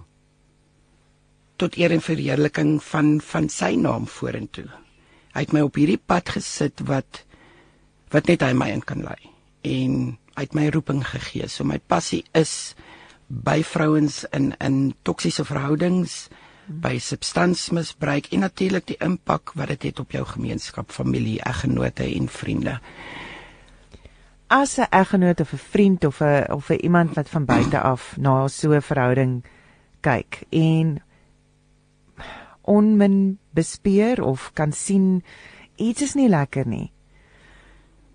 tot 1.60 1.76
eer 1.80 1.92
en 1.92 2.04
verheerliking 2.04 2.78
van 2.84 3.18
van 3.24 3.50
sy 3.52 3.74
naam 3.80 4.08
vorentoe. 4.08 4.68
Hy 5.36 5.44
het 5.46 5.54
my 5.56 5.64
op 5.66 5.76
hierdie 5.80 6.00
pad 6.00 6.36
gesit 6.38 6.86
wat 6.88 7.24
wat 8.14 8.30
net 8.32 8.46
hy 8.46 8.54
my 8.58 8.70
in 8.74 8.86
kan 8.86 9.04
lei 9.06 9.20
en 9.68 10.19
het 10.40 10.54
my 10.54 10.70
roeping 10.70 11.04
gegee. 11.08 11.48
So 11.48 11.64
my 11.64 11.80
passie 11.80 12.24
is 12.34 12.76
by 13.28 13.64
vrouens 13.64 14.26
in 14.34 14.54
in 14.60 14.96
toksiese 15.04 15.46
verhoudings, 15.46 16.28
by 16.68 16.98
substansmisbruik 16.98 18.32
en 18.34 18.40
natuurlik 18.40 18.88
die 18.88 19.00
impak 19.00 19.54
wat 19.56 19.68
dit 19.68 19.84
het 19.84 20.00
op 20.00 20.12
jou 20.12 20.26
gemeenskap, 20.26 20.92
familie, 20.92 21.40
eggenote 21.42 22.04
en 22.04 22.28
vriende. 22.28 22.80
as 24.50 24.78
'n 24.78 24.88
eggenoot 24.90 25.40
of 25.40 25.54
'n 25.54 25.58
vriend 25.58 26.06
of 26.06 26.22
'n 26.22 26.52
of 26.52 26.70
'n 26.70 26.82
iemand 26.82 27.14
wat 27.14 27.30
van 27.30 27.46
buite 27.46 27.80
af 27.94 28.18
na 28.18 28.48
so 28.48 28.74
'n 28.74 28.82
verhouding 28.82 29.44
kyk 30.02 30.42
en 30.50 31.04
onmin 32.62 33.38
bespeer 33.50 34.24
of 34.24 34.52
kan 34.54 34.72
sien 34.72 35.24
iets 35.76 36.02
is 36.02 36.14
nie 36.14 36.30
lekker 36.30 36.68
nie. 36.68 36.92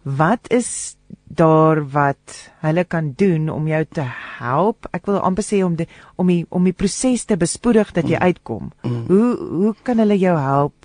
Wat 0.04 0.50
is 0.52 0.96
daar 1.24 1.80
wat 1.90 2.50
hulle 2.60 2.84
kan 2.84 3.12
doen 3.16 3.48
om 3.48 3.66
jou 3.66 3.84
te 3.88 4.04
help? 4.38 4.86
Ek 4.92 5.06
wil 5.08 5.22
amper 5.24 5.44
sê 5.46 5.62
om 5.64 5.76
die 5.78 5.88
om 6.20 6.28
die 6.28 6.44
om 6.52 6.64
die 6.68 6.76
proses 6.76 7.24
te 7.24 7.38
bespoedig 7.40 7.92
dat 7.96 8.08
jy 8.12 8.20
uitkom. 8.20 8.72
Mm. 8.84 9.04
Hoe 9.08 9.28
hoe 9.36 9.74
kan 9.82 10.02
hulle 10.02 10.18
jou 10.20 10.36
help? 10.38 10.76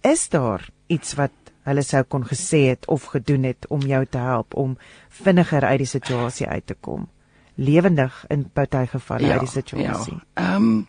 Is 0.00 0.28
daar 0.32 0.64
iets 0.88 1.12
wat 1.20 1.52
hulle 1.68 1.84
sou 1.84 2.02
kon 2.08 2.24
gesê 2.24 2.62
het 2.72 2.88
of 2.88 3.04
gedoen 3.12 3.44
het 3.44 3.68
om 3.68 3.84
jou 3.84 4.00
te 4.06 4.18
help 4.18 4.56
om 4.56 4.78
vinniger 5.08 5.64
uit 5.64 5.84
die 5.84 5.92
situasie 5.92 6.48
uit 6.48 6.66
te 6.66 6.74
kom? 6.80 7.08
Lewendig 7.54 8.24
in 8.32 8.48
party 8.48 8.86
gevalle 8.86 9.32
uit 9.32 9.44
die 9.44 9.54
situasie. 9.60 10.16
Ja. 10.16 10.42
Ehm 10.42 10.56
um, 10.56 10.86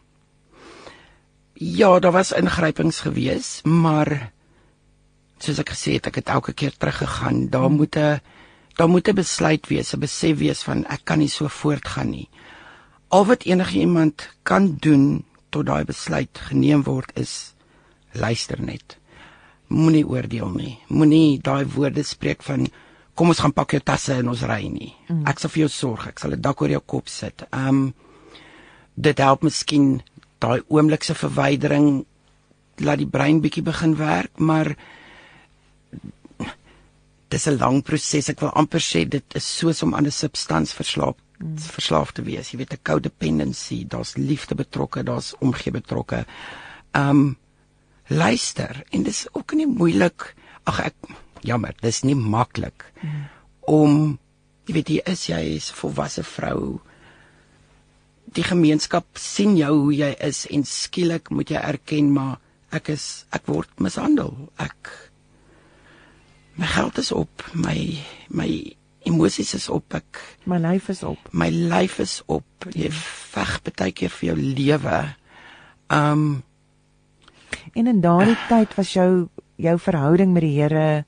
ja, 1.55 1.99
daar 1.99 2.11
was 2.11 2.31
ingrypings 2.31 2.99
gewees, 2.99 3.61
maar 3.63 4.31
soos 5.39 5.59
ek 5.59 5.73
gesê 5.73 5.97
het, 5.97 6.07
ek 6.07 6.21
het 6.21 6.29
elke 6.29 6.53
keer 6.53 6.73
teruggegaan. 6.77 7.49
Daar 7.49 7.69
moet 7.71 7.95
'n 7.97 8.21
daar 8.77 8.89
moet 8.89 9.07
'n 9.07 9.15
besluit 9.15 9.67
wees, 9.67 9.93
'n 9.93 9.99
besef 9.99 10.37
wees 10.37 10.63
van 10.63 10.85
ek 10.85 11.05
kan 11.05 11.19
nie 11.19 11.29
so 11.29 11.47
voortgaan 11.47 12.09
nie. 12.09 12.29
Al 13.09 13.25
wat 13.25 13.43
enigiemand 13.43 14.29
kan 14.43 14.75
doen 14.79 15.23
tot 15.49 15.65
daai 15.65 15.85
besluit 15.85 16.39
geneem 16.49 16.83
word 16.83 17.11
is 17.15 17.53
luister 18.11 18.61
net. 18.61 18.97
Moenie 19.67 20.07
oordeel 20.07 20.49
nie. 20.49 20.79
Moenie 20.87 21.39
daai 21.41 21.65
woorde 21.65 22.03
spreek 22.03 22.43
van 22.43 22.67
kom 23.15 23.27
ons 23.27 23.39
gaan 23.39 23.53
pak 23.53 23.71
jou 23.71 23.81
tasse 23.81 24.13
en 24.13 24.29
ons 24.29 24.41
ry 24.41 24.67
nie. 24.67 24.93
Mm. 25.07 25.23
Ek 25.25 25.39
sal 25.39 25.49
vir 25.49 25.59
jou 25.59 25.69
sorg. 25.69 26.07
Ek 26.07 26.19
sal 26.19 26.31
'n 26.31 26.41
dak 26.41 26.61
oor 26.61 26.69
jou 26.69 26.81
kop 26.85 27.07
sit. 27.07 27.43
Um 27.51 27.93
dit 28.95 29.17
help 29.17 29.43
miskien 29.43 30.01
daai 30.39 30.61
oomlikse 30.67 31.15
verwydering 31.15 32.05
laat 32.77 32.99
die 32.99 33.07
brein 33.07 33.41
bietjie 33.41 33.63
begin 33.63 33.95
werk, 33.95 34.39
maar 34.39 34.75
dis 37.29 37.47
'n 37.47 37.57
lang 37.57 37.83
proses. 37.83 38.29
Ek 38.29 38.39
wil 38.39 38.53
amper 38.53 38.81
sê 38.81 39.05
dit 39.07 39.35
is 39.35 39.57
soos 39.57 39.83
om 39.83 39.95
aan 39.95 40.05
'n 40.05 40.11
substans 40.11 40.73
verslaaf 40.73 41.15
mm. 41.39 41.57
verslaaf 41.57 42.11
te 42.11 42.23
wees. 42.23 42.51
Jy 42.51 42.57
weet 42.57 42.73
'n 42.73 42.83
codependency, 42.83 43.85
daar's 43.87 44.15
liefde 44.15 44.55
betrokke, 44.55 45.03
daar's 45.03 45.33
omgee 45.39 45.71
betrokke. 45.71 46.25
Um 46.93 47.37
luister 48.07 48.83
en 48.91 49.03
dis 49.03 49.27
ook 49.33 49.53
nie 49.53 49.67
moeilik. 49.67 50.35
Ag 50.63 50.79
ek 50.79 50.95
jammer, 51.41 51.73
dis 51.81 52.03
nie 52.03 52.15
maklik 52.15 52.91
mm. 53.01 53.25
om 53.61 54.19
jy 54.65 54.73
weet 54.73 54.89
jy 54.89 55.01
is 55.05 55.27
jy 55.29 55.41
is 55.55 55.71
'n 55.71 55.75
volwasse 55.75 56.23
vrou. 56.23 56.81
Die 58.33 58.43
gemeenskap 58.43 59.05
sien 59.13 59.57
jou 59.57 59.73
hoe 59.83 59.93
jy 59.93 60.15
is 60.19 60.45
en 60.49 60.63
skielik 60.63 61.29
moet 61.29 61.49
jy 61.49 61.57
erken 61.57 62.11
maar 62.13 62.39
ek 62.71 62.89
is 62.89 63.25
ek 63.31 63.45
word 63.47 63.69
mishandel. 63.79 64.49
Ek 64.57 65.11
my 66.55 66.65
geld 66.65 66.97
is 66.97 67.11
op, 67.11 67.43
my 67.53 67.97
my 68.29 68.75
emosies 69.05 69.53
is 69.53 69.69
op. 69.69 69.93
Ek 69.93 70.21
My 70.45 70.57
lyf 70.57 70.89
is 70.89 71.03
op. 71.03 71.19
my 71.31 71.49
lyf 71.49 71.99
is 71.99 72.21
op. 72.25 72.45
Jy 72.73 72.89
veg 72.91 73.59
baie 73.63 73.91
keer 73.91 74.09
vir 74.09 74.27
jou 74.33 74.37
lewe. 74.37 75.15
Um 75.89 76.43
En 77.73 77.87
in 77.87 78.01
daardie 78.01 78.37
tyd 78.49 78.73
was 78.75 78.93
jou 78.93 79.27
jou 79.55 79.79
verhouding 79.79 80.33
met 80.33 80.41
die 80.43 80.55
Here 80.61 81.05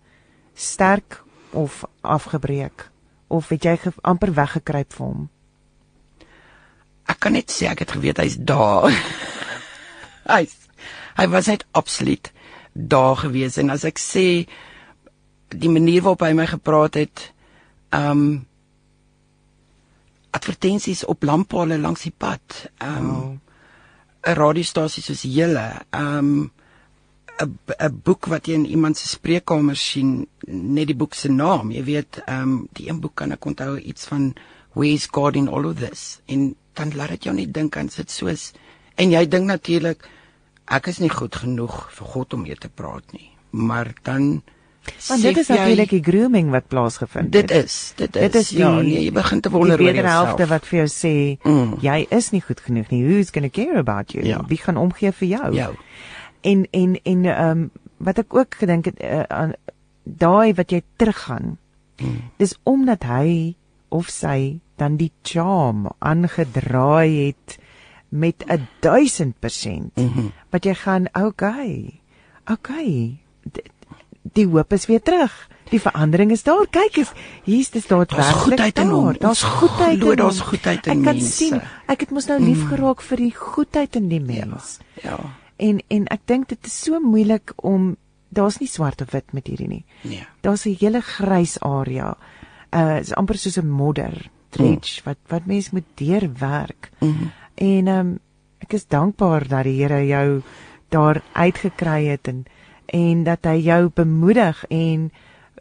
sterk 0.54 1.24
of 1.52 1.84
afgebreek 2.02 2.90
of 3.28 3.50
het 3.50 3.64
jy 3.64 3.78
ge, 3.78 3.92
amper 4.02 4.34
weggekruip 4.34 4.94
vir 4.94 5.06
hom? 5.06 5.30
ek 7.08 7.20
kan 7.24 7.34
net 7.34 7.52
sê 7.52 7.68
ek 7.72 7.80
het 7.86 7.92
geweet 7.96 8.20
hy's 8.20 8.36
daar. 8.40 8.92
hy's 10.36 10.56
hy 11.18 11.28
was 11.32 11.48
net 11.48 11.64
absoluut 11.72 12.32
daar 12.74 13.16
gewees 13.16 13.58
en 13.58 13.72
as 13.74 13.86
ek 13.88 13.98
sê 14.00 14.26
die 15.50 15.72
manier 15.72 16.02
waarop 16.02 16.26
hy 16.26 16.34
my 16.34 16.46
gepraat 16.50 17.00
het 17.00 17.32
um 17.96 18.46
advertensies 20.36 21.06
op 21.08 21.24
lamppale 21.24 21.78
langs 21.80 22.04
die 22.06 22.14
pad. 22.16 22.68
Um 22.84 23.08
Wow. 23.08 23.38
'n 24.28 24.36
radiostasie 24.36 25.04
soos 25.04 25.22
julle, 25.24 25.86
um 25.94 26.52
'n 27.40 27.58
'n 27.80 28.02
boek 28.04 28.26
wat 28.26 28.48
jy 28.48 28.54
in 28.54 28.66
iemand 28.66 28.98
se 28.98 29.08
spreekkamer 29.08 29.76
sien, 29.76 30.28
net 30.48 30.88
die 30.88 30.96
boek 30.96 31.14
se 31.14 31.30
naam, 31.30 31.72
jy 31.72 31.84
weet, 31.84 32.22
um 32.28 32.68
die 32.74 32.90
een 32.90 33.00
boek 33.00 33.16
kan 33.16 33.32
ek 33.32 33.46
onthou 33.46 33.78
iets 33.78 34.06
van 34.06 34.34
Where's 34.74 35.08
God 35.08 35.36
in 35.36 35.48
all 35.48 35.66
of 35.66 35.80
this? 35.80 36.20
En 36.26 36.56
dan 36.74 36.92
laat 36.96 37.10
dit 37.10 37.24
jou 37.24 37.36
net 37.36 37.54
dink 37.54 37.78
aan 37.78 37.90
sit 37.90 38.12
soos 38.12 38.52
en 38.96 39.12
jy 39.12 39.26
dink 39.26 39.46
natuurlik 39.46 40.10
ek 40.68 40.88
is 40.88 41.00
nie 41.00 41.10
goed 41.10 41.36
genoeg 41.36 41.92
vir 41.92 42.08
God 42.08 42.34
om 42.34 42.42
mee 42.42 42.56
te 42.56 42.70
praat 42.70 43.14
nie. 43.14 43.32
Maar 43.50 43.94
dan 44.04 44.44
Want 45.08 45.22
dit 45.22 45.38
is 45.38 45.48
natuurlik 45.48 45.90
die 45.90 46.04
grooming 46.04 46.50
wat 46.52 46.68
plaasgevind 46.68 47.32
dit 47.32 47.50
het. 47.50 47.64
is 47.66 47.94
dit 47.96 48.16
is, 48.16 48.22
Dit 48.22 48.36
is 48.36 48.50
die, 48.50 48.60
ja 48.60 48.72
nee 48.82 49.04
jy 49.04 49.12
begin 49.12 49.42
te 49.42 49.50
wonder 49.50 49.78
die 49.78 49.88
oor 49.88 49.94
jouself. 49.96 50.50
wat 50.50 50.66
vir 50.66 50.78
jou 50.80 50.88
sê 50.88 51.38
Mm. 51.44 51.74
jy 51.82 52.06
is 52.10 52.30
nie 52.32 52.42
goed 52.42 52.60
genoeg 52.60 52.90
nie. 52.90 53.04
Who's 53.06 53.30
going 53.32 53.52
to 53.52 53.62
care 53.64 53.78
about 53.78 54.12
you? 54.14 54.26
Ja. 54.26 54.44
Wie 54.48 54.58
gaan 54.58 54.78
omgee 54.78 55.12
vir 55.12 55.28
jou? 55.28 55.54
jou 55.54 55.76
En 56.42 56.68
en 56.72 57.00
en 57.04 57.26
ehm 57.26 57.50
um, 57.50 57.72
wat 57.98 58.18
ek 58.18 58.34
ook 58.34 58.56
gedink 58.56 58.86
het 58.86 59.02
uh, 59.04 59.24
aan 59.28 59.54
daai 60.04 60.54
wat 60.54 60.72
jy 60.72 60.82
teruggaan. 60.96 61.58
Mm. 61.98 62.22
Dis 62.38 62.56
omdat 62.64 63.04
hy 63.04 63.56
of 63.90 64.08
sy 64.10 64.60
dan 64.78 64.98
die 64.98 65.12
charm 65.24 65.88
aangedraai 66.00 67.26
het 67.26 67.58
met 68.10 68.44
'n 68.48 68.68
1000%. 68.80 69.92
Mm 69.96 70.12
-hmm. 70.14 70.32
Wat 70.50 70.64
jy 70.64 70.74
gaan 70.74 71.06
okay. 71.14 72.00
Okay. 72.52 73.18
D- 73.52 73.62
Die 74.34 74.48
hoop 74.48 74.74
is 74.74 74.86
weer 74.86 75.02
terug. 75.02 75.50
Die 75.70 75.82
verandering 75.82 76.32
is 76.32 76.44
daar. 76.44 76.68
Kyk 76.72 76.98
eens, 76.98 77.12
hier's 77.44 77.70
dit 77.70 77.88
daar 77.88 78.06
Daar's 78.08 78.32
goedheid 78.32 78.80
in 78.80 78.90
hom. 78.90 79.14
Daar's 79.20 79.44
goedheid 79.44 80.00
in 80.02 80.08
hom. 80.08 80.16
daar's 80.16 80.40
goedheid 80.40 80.88
in 80.88 81.00
Ek 81.00 81.04
kan 81.04 81.16
mense. 81.16 81.32
sien, 81.32 81.62
ek 81.88 82.00
het 82.00 82.12
mos 82.12 82.28
nou 82.28 82.40
lief 82.40 82.68
geraak 82.70 83.02
vir 83.02 83.18
die 83.18 83.34
goedheid 83.36 83.96
in 83.96 84.08
die 84.10 84.20
mens. 84.22 84.80
ja 85.04 85.18
En 85.58 85.82
en 85.90 86.06
ek 86.08 86.22
dink 86.26 86.48
dit 86.50 86.66
is 86.66 86.84
so 86.84 87.00
moeilik 87.00 87.52
om 87.58 87.96
daar's 88.30 88.60
nie 88.60 88.68
swart 88.68 89.02
of 89.02 89.12
wit 89.12 89.34
met 89.34 89.48
hierdie 89.48 89.68
nie. 89.68 89.86
nee 90.04 90.26
Daar's 90.42 90.66
'n 90.66 90.76
hele 90.80 91.02
grys 91.02 91.60
area. 91.62 92.16
Uh 92.72 93.00
is 93.00 93.14
amper 93.14 93.38
soos 93.38 93.58
'n 93.58 93.68
modder, 93.70 94.30
dredge 94.52 95.02
wat 95.04 95.18
wat 95.28 95.46
mens 95.46 95.72
moet 95.72 95.86
deurwerk. 95.96 96.92
mm 97.00 97.12
-hmm. 97.12 97.32
En 97.56 97.88
ehm 97.88 98.00
um, 98.00 98.20
ek 98.60 98.74
is 98.74 98.88
dankbaar 98.88 99.48
dat 99.48 99.64
die 99.64 99.82
Here 99.84 100.06
jou 100.06 100.42
daar 100.90 101.22
uitgekry 101.34 102.06
het 102.06 102.28
en 102.28 102.46
en 102.88 103.24
dat 103.24 103.46
hy 103.46 103.58
jou 103.62 103.90
bemoedig 103.94 104.66
en 104.70 105.12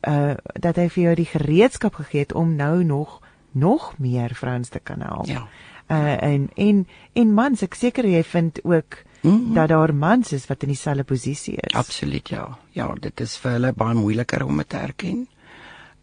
uh 0.09 0.35
dat 0.55 0.77
hy 0.77 0.89
vir 0.89 1.03
jou 1.03 1.15
die 1.15 1.31
gereedskap 1.31 1.95
gegee 1.95 2.21
het 2.21 2.33
om 2.33 2.55
nou 2.57 2.85
nog 2.85 3.21
nog 3.53 3.95
meer 3.99 4.35
vrouens 4.35 4.69
te 4.69 4.79
kan 4.79 5.01
help. 5.01 5.27
ja 5.27 5.49
Uh 5.87 6.23
en 6.23 6.49
en 6.55 6.87
en 7.13 7.35
mans, 7.35 7.63
ek 7.63 7.77
seker 7.79 8.07
jy 8.11 8.23
vind 8.27 8.59
ook 8.65 8.97
mm 9.23 9.31
-hmm. 9.31 9.55
dat 9.55 9.69
daar 9.69 9.95
mans 9.95 10.33
is 10.33 10.47
wat 10.47 10.63
in 10.63 10.69
dieselfde 10.69 11.05
posisie 11.05 11.55
is. 11.55 11.75
Absoluut 11.75 12.29
ja. 12.29 12.59
Ja, 12.71 12.95
dit 13.01 13.21
is 13.21 13.37
vir 13.37 13.51
hulle 13.51 13.73
baie 13.73 13.95
moeiliker 13.95 14.45
om 14.45 14.57
dit 14.57 14.69
te 14.69 14.77
erken. 14.77 15.29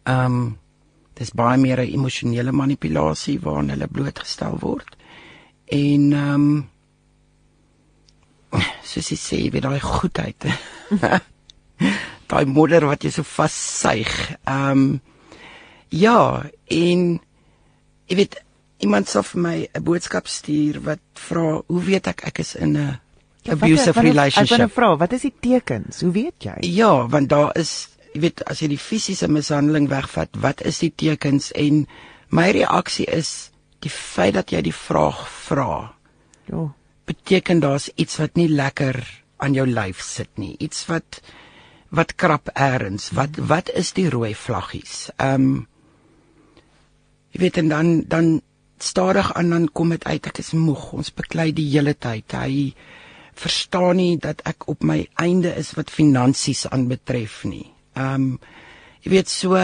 Ehm 0.02 0.24
um, 0.24 0.58
dis 1.14 1.30
baie 1.30 1.58
meer 1.58 1.80
'n 1.80 1.92
emosionele 1.92 2.52
manipulasie 2.52 3.40
waaraan 3.40 3.68
hulle 3.68 3.86
blootgestel 3.86 4.56
word. 4.58 4.96
En 5.66 6.12
ehm 6.12 6.34
um, 6.34 6.68
soos 8.82 9.10
jy 9.12 9.18
sê, 9.18 9.40
weet 9.52 9.66
daai 9.66 9.80
goedheid. 9.80 10.46
daai 12.30 12.44
moeder 12.46 12.86
wat 12.88 13.04
jy 13.04 13.12
so 13.14 13.26
vassuig. 13.26 14.12
Ehm 14.44 14.70
um, 14.70 15.00
ja, 15.94 16.42
en 16.74 17.02
jy 18.10 18.16
weet 18.18 18.40
iemand 18.82 19.08
sê 19.08 19.22
vir 19.22 19.40
my 19.40 19.56
'n 19.62 19.84
boodskap 19.84 20.26
stuur 20.28 20.80
wat 20.82 21.02
vra, 21.14 21.62
"Hoe 21.66 21.82
weet 21.82 22.06
ek 22.06 22.26
ek 22.26 22.38
is 22.38 22.54
in 22.54 22.76
'n 22.76 23.00
ja, 23.42 23.52
abusive 23.52 24.00
relationship?" 24.00 24.60
Ek 24.60 24.66
wil 24.66 24.68
vra, 24.68 24.96
wat 24.96 25.12
is 25.12 25.22
die 25.22 25.34
tekens? 25.40 26.00
Hoe 26.00 26.12
weet 26.12 26.42
jy? 26.42 26.56
Ja, 26.60 27.06
want 27.08 27.28
daar 27.28 27.52
is 27.56 27.88
jy 28.14 28.20
weet 28.20 28.44
as 28.46 28.60
jy 28.60 28.68
die 28.68 28.78
fisiese 28.78 29.28
mishandeling 29.28 29.88
wegvat, 29.88 30.28
wat 30.40 30.62
is 30.62 30.78
die 30.78 30.92
tekens 30.94 31.52
en 31.52 31.86
my 32.30 32.50
reaksie 32.50 33.06
is 33.06 33.50
die 33.80 33.90
feit 33.90 34.34
dat 34.34 34.50
jy 34.50 34.62
die 34.62 34.74
vraag 34.74 35.28
vra. 35.28 35.94
Ja. 36.46 36.74
Beteken 37.04 37.60
daar's 37.60 37.90
iets 37.94 38.16
wat 38.22 38.36
nie 38.40 38.48
lekker 38.48 39.00
aan 39.36 39.54
jou 39.56 39.66
lyf 39.68 40.00
sit 40.00 40.30
nie. 40.40 40.54
Iets 40.58 40.86
wat 40.88 41.20
wat 41.94 42.16
krap 42.18 42.50
eers. 42.54 43.10
Wat 43.14 43.38
wat 43.50 43.70
is 43.70 43.92
die 43.96 44.08
rooi 44.10 44.34
vlaggies? 44.34 45.10
Ehm 45.16 45.46
um, 45.46 45.54
jy 47.34 47.40
weet 47.42 47.56
en 47.62 47.68
dan 47.68 47.94
dan 48.08 48.28
stadig 48.78 49.32
aan 49.34 49.50
dan 49.50 49.68
kom 49.72 49.90
dit 49.94 50.04
uit 50.04 50.26
ek 50.26 50.38
is 50.38 50.52
moeg. 50.58 50.92
Ons 50.92 51.14
beklei 51.14 51.52
die 51.52 51.68
hele 51.70 51.94
tyd. 51.94 52.32
Hy 52.32 52.74
verstaan 53.34 53.98
nie 53.98 54.16
dat 54.22 54.42
ek 54.46 54.68
op 54.70 54.84
my 54.86 55.00
einde 55.18 55.54
is 55.58 55.74
wat 55.78 55.90
finansies 55.90 56.66
aanbetref 56.70 57.42
nie. 57.44 57.66
Ehm 57.94 58.14
um, 58.14 58.38
jy 59.04 59.10
weet 59.12 59.28
so 59.28 59.58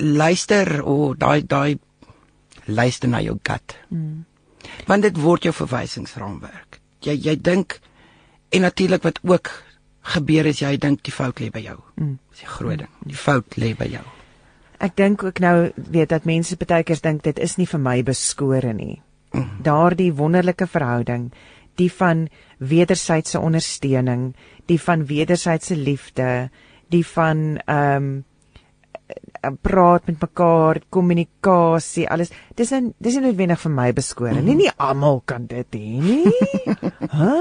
luister 0.00 0.80
o 0.80 0.92
oh, 0.92 1.08
daai 1.18 1.44
daai 1.44 1.76
luister 2.66 3.08
na 3.08 3.20
jou 3.20 3.36
gut. 3.44 3.76
Mm. 3.90 4.24
Want 4.86 5.02
dit 5.06 5.18
word 5.20 5.48
jou 5.48 5.54
verwysingsraamwerk. 5.54 6.80
Jy 7.04 7.16
jy 7.24 7.36
dink 7.40 7.78
en 8.50 8.66
natuurlik 8.66 9.02
wat 9.06 9.20
ook 9.22 9.50
gebeur 10.14 10.46
is 10.46 10.62
jy 10.62 10.76
dink 10.80 11.02
die 11.06 11.14
fout 11.14 11.40
lê 11.40 11.50
by 11.52 11.62
jou. 11.64 11.76
Mm. 11.96 12.16
Dis 12.30 12.42
die 12.44 12.50
groot 12.50 12.82
ding. 12.82 12.90
Die 13.06 13.18
fout 13.18 13.56
lê 13.60 13.74
by 13.78 13.90
jou. 13.92 14.04
Ek 14.80 14.96
dink 14.96 15.22
ook 15.24 15.40
nou 15.44 15.70
weet 15.76 16.08
dat 16.08 16.26
mense 16.28 16.56
baie 16.56 16.84
keer 16.84 17.00
dink 17.04 17.22
dit 17.26 17.38
is 17.38 17.58
nie 17.60 17.68
vir 17.68 17.82
my 17.84 18.00
beskore 18.02 18.72
nie. 18.72 19.00
Mm. 19.32 19.60
Daardie 19.62 20.12
wonderlike 20.16 20.66
verhouding, 20.66 21.30
die 21.76 21.90
van 21.92 22.28
wederwysige 22.58 23.40
ondersteuning, 23.40 24.32
die 24.66 24.80
van 24.80 25.06
wederwysige 25.06 25.78
liefde, 25.78 26.50
die 26.90 27.06
van 27.06 27.60
ehm 27.66 27.96
um, 27.96 28.10
praat 29.62 30.06
met 30.06 30.20
mekaar, 30.20 30.80
kommunikasie, 30.92 32.06
alles. 32.10 32.32
Dis 32.56 32.72
in 32.76 32.92
dis 32.98 33.16
nie 33.16 33.24
noodwendig 33.28 33.60
vir 33.62 33.72
my 33.72 33.88
beskore 33.96 34.42
nie. 34.42 34.56
Nie 34.58 34.72
almal 34.76 35.22
kan 35.24 35.46
dit 35.50 35.78
hê 35.78 36.00
nie. 36.04 36.32
Hæ? 37.20 37.34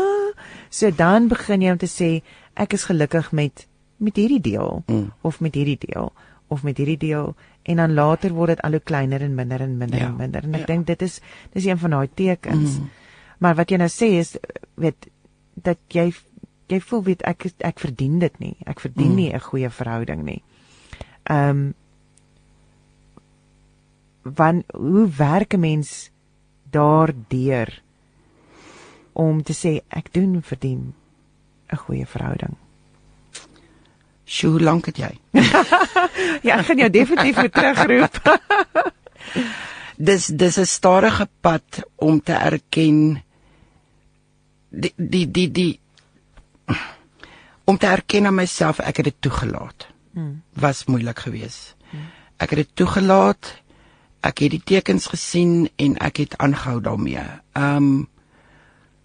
So 0.70 0.92
dan 0.92 1.28
begin 1.32 1.66
jy 1.66 1.76
om 1.76 1.82
te 1.82 1.90
sê 1.90 2.12
ek 2.56 2.78
is 2.78 2.88
gelukkig 2.90 3.32
met 3.32 3.66
met 4.00 4.16
hierdie 4.16 4.40
deel 4.40 4.84
mm. 4.88 5.08
of 5.28 5.42
met 5.44 5.56
hierdie 5.60 5.80
deel 5.80 6.14
of 6.48 6.64
met 6.64 6.78
hierdie 6.80 7.00
deel 7.00 7.34
en 7.68 7.82
dan 7.82 7.94
later 7.94 8.32
word 8.34 8.56
dit 8.56 8.62
al 8.64 8.78
hoe 8.78 8.84
kleiner 8.92 9.22
en 9.22 9.36
minder 9.36 9.62
en 9.62 9.76
minder 9.78 10.00
ja. 10.00 10.08
en 10.08 10.16
minder 10.16 10.46
en 10.48 10.56
ek 10.56 10.64
ja. 10.64 10.70
dink 10.72 10.88
dit 10.88 11.04
is 11.04 11.20
dis 11.54 11.68
een 11.68 11.82
van 11.82 11.98
daai 11.98 12.08
tekens. 12.16 12.80
Mm. 12.80 12.90
Maar 13.44 13.60
wat 13.60 13.72
jy 13.72 13.80
nou 13.82 13.90
sê 13.92 14.14
is 14.22 14.38
weet 14.80 15.10
dat 15.60 15.80
jy 15.92 16.10
jy 16.70 16.80
voel 16.86 17.04
weet 17.10 17.26
ek 17.28 17.50
ek 17.66 17.82
verdien 17.82 18.20
dit 18.22 18.40
nie. 18.40 18.56
Ek 18.70 18.80
verdien 18.80 19.12
mm. 19.12 19.20
nie 19.20 19.30
'n 19.34 19.44
goeie 19.50 19.70
verhouding 19.70 20.24
nie. 20.24 20.42
Ehm 21.30 21.50
um, 21.50 21.68
wan 24.36 24.64
hoe 24.74 25.08
werk 25.18 25.54
'n 25.54 25.60
mens 25.60 26.10
daardeur 26.70 27.82
om 29.14 29.44
te 29.44 29.54
sê 29.54 29.82
ek 29.88 30.14
doen 30.14 30.42
verdien 30.42 30.94
'n 31.72 31.76
goeie 31.76 32.06
verhouding. 32.06 32.56
Sjoe, 34.26 34.52
hoe 34.52 34.62
lank 34.62 34.86
het 34.86 34.98
jy? 34.98 35.14
ja, 36.48 36.60
ek 36.60 36.66
gaan 36.66 36.78
jou 36.78 36.90
definitief 36.90 37.36
weer 37.36 37.52
terugroep. 37.52 38.16
dis 40.10 40.28
dis 40.28 40.58
'n 40.58 40.66
stadige 40.66 41.28
pad 41.42 41.84
om 41.96 42.22
te 42.22 42.34
erken 42.34 43.24
die 44.70 44.94
die 44.96 45.32
die 45.32 45.52
die 45.52 45.80
om 47.66 47.78
te 47.78 47.88
erken 47.88 48.26
aan 48.26 48.36
myself 48.36 48.80
ek 48.80 48.98
het 48.98 49.06
dit 49.06 49.22
toegelaat. 49.22 49.88
Hmm. 50.20 50.42
Was 50.60 50.86
moeilik 50.92 51.20
geweest. 51.24 51.76
Hmm. 51.90 52.10
Ek 52.44 52.52
het 52.52 52.66
dit 52.66 52.76
toegelaat. 52.82 53.56
Ek 54.20 54.44
het 54.44 54.52
die 54.52 54.64
tekens 54.64 55.08
gesien 55.08 55.70
en 55.80 55.96
ek 56.04 56.18
het 56.26 56.38
aangehou 56.44 56.82
daarmee. 56.84 57.24
Um, 57.56 58.10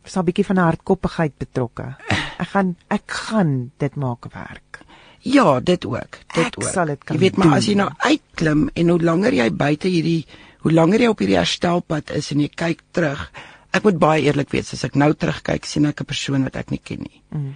was 0.03 0.17
'n 0.17 0.27
bietjie 0.27 0.47
van 0.47 0.57
'n 0.57 0.67
hardkoppigheid 0.69 1.39
betrokke. 1.39 1.95
Ek 2.39 2.49
gaan 2.49 2.77
ek 2.89 3.11
gaan 3.11 3.71
dit 3.79 3.95
maak 3.95 4.27
werk. 4.33 4.83
Ja, 5.21 5.61
dit 5.61 5.87
ook. 5.87 6.19
Dit 6.35 6.47
ek 6.47 6.55
ook. 6.59 6.69
Sal 6.69 6.87
dit 6.87 7.01
jy 7.09 7.19
weet 7.19 7.37
maar 7.37 7.47
doen. 7.47 7.57
as 7.57 7.67
jy 7.67 7.75
nou 7.75 7.91
uitklim 7.97 8.71
en 8.75 8.89
hoe 8.89 9.01
langer 9.01 9.33
jy 9.33 9.51
buite 9.53 9.89
hierdie 9.89 10.27
hoe 10.59 10.73
langer 10.73 11.01
jy 11.01 11.09
op 11.13 11.19
hierdie 11.19 11.37
herstelpad 11.37 12.11
is 12.11 12.31
en 12.33 12.41
jy 12.41 12.49
kyk 12.49 12.81
terug, 12.91 13.31
ek 13.71 13.85
moet 13.85 13.99
baie 13.99 14.23
eerlik 14.23 14.51
wees, 14.51 14.73
as 14.73 14.85
ek 14.85 14.95
nou 14.95 15.13
terugkyk, 15.13 15.65
sien 15.65 15.87
ek 15.87 16.01
'n 16.01 16.05
persoon 16.05 16.45
wat 16.45 16.57
ek 16.57 16.71
nie 16.71 16.81
ken 16.85 17.01
nie. 17.01 17.23
Mm. 17.31 17.55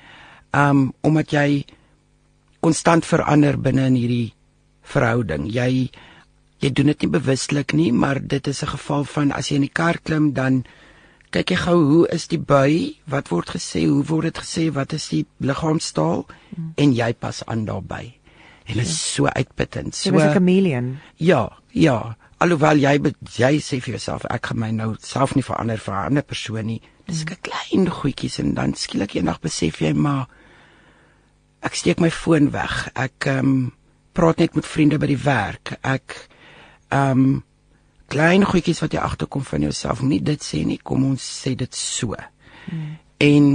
Um 0.52 0.94
omdat 1.02 1.30
jy 1.32 1.64
konstant 2.60 3.06
verander 3.06 3.58
binne 3.60 3.86
in 3.86 3.96
hierdie 3.98 4.34
verhouding. 4.82 5.48
Jy 5.52 5.90
jy 6.58 6.72
doen 6.74 6.90
dit 6.90 7.04
nie 7.04 7.12
bewuslik 7.14 7.72
nie, 7.72 7.92
maar 7.92 8.18
dit 8.18 8.46
is 8.46 8.62
'n 8.62 8.74
geval 8.74 9.04
van 9.04 9.32
as 9.32 9.48
jy 9.48 9.56
in 9.56 9.66
die 9.68 9.78
kar 9.80 9.98
klim 10.02 10.32
dan 10.32 10.64
kyk 11.30 11.50
jy 11.50 11.56
gou 11.56 11.78
hoe 11.84 12.08
is 12.08 12.26
die 12.28 12.40
bui, 12.40 12.96
wat 13.06 13.28
word 13.28 13.50
gesê, 13.50 13.84
hoe 13.86 14.04
word 14.08 14.24
dit 14.32 14.38
gesê, 14.38 14.72
wat 14.72 14.92
is 14.92 15.08
die 15.08 15.26
liggaamstaal 15.40 16.24
hmm. 16.26 16.72
en 16.76 16.94
jy 16.96 17.12
pas 17.12 17.42
aan 17.46 17.64
daarbey. 17.64 18.14
En 18.66 18.74
dit 18.74 18.86
is 18.86 19.14
so 19.14 19.26
uitputtend. 19.26 19.94
So 19.94 20.16
'n 20.16 20.32
chameleon. 20.32 20.98
Ja, 21.16 21.58
ja. 21.72 22.16
Alhoewel 22.38 22.76
jy 22.76 23.14
jy 23.36 23.60
sê 23.60 23.80
vir 23.80 23.94
jouself 23.96 24.24
ek 24.24 24.46
gaan 24.46 24.58
my 24.58 24.70
nou 24.70 24.96
self 25.00 25.34
nie 25.34 25.42
verander 25.42 25.78
vir 25.78 25.94
'n 25.94 26.06
ander 26.06 26.22
persoon 26.22 26.66
nie. 26.66 26.80
Dis 27.06 27.22
'n 27.22 27.28
hmm. 27.28 27.42
klein 27.42 27.90
goedjies 27.90 28.38
en 28.38 28.54
dan 28.54 28.74
skielik 28.74 29.14
eendag 29.14 29.40
besef 29.40 29.80
jy 29.80 29.92
maar 29.92 30.28
ek 31.68 31.76
steek 31.76 32.00
my 32.00 32.10
foon 32.12 32.50
weg. 32.54 32.88
Ek 32.96 33.28
ehm 33.28 33.52
um, 33.52 33.58
praat 34.18 34.40
net 34.42 34.56
met 34.58 34.66
vriende 34.66 34.98
by 34.98 35.12
die 35.12 35.20
werk. 35.22 35.76
Ek 35.84 36.16
ehm 36.88 37.24
um, 37.28 37.36
klein 38.08 38.46
goedjies 38.48 38.80
wat 38.80 38.94
jy 38.96 39.02
agterkom 39.04 39.44
van 39.44 39.66
jouself. 39.66 40.00
Nie 40.00 40.22
dit 40.24 40.40
sê 40.40 40.62
nie, 40.64 40.80
kom 40.80 41.04
ons 41.10 41.20
sê 41.20 41.52
dit 41.60 41.74
so. 41.76 42.16
Hmm. 42.68 42.96
En 43.20 43.50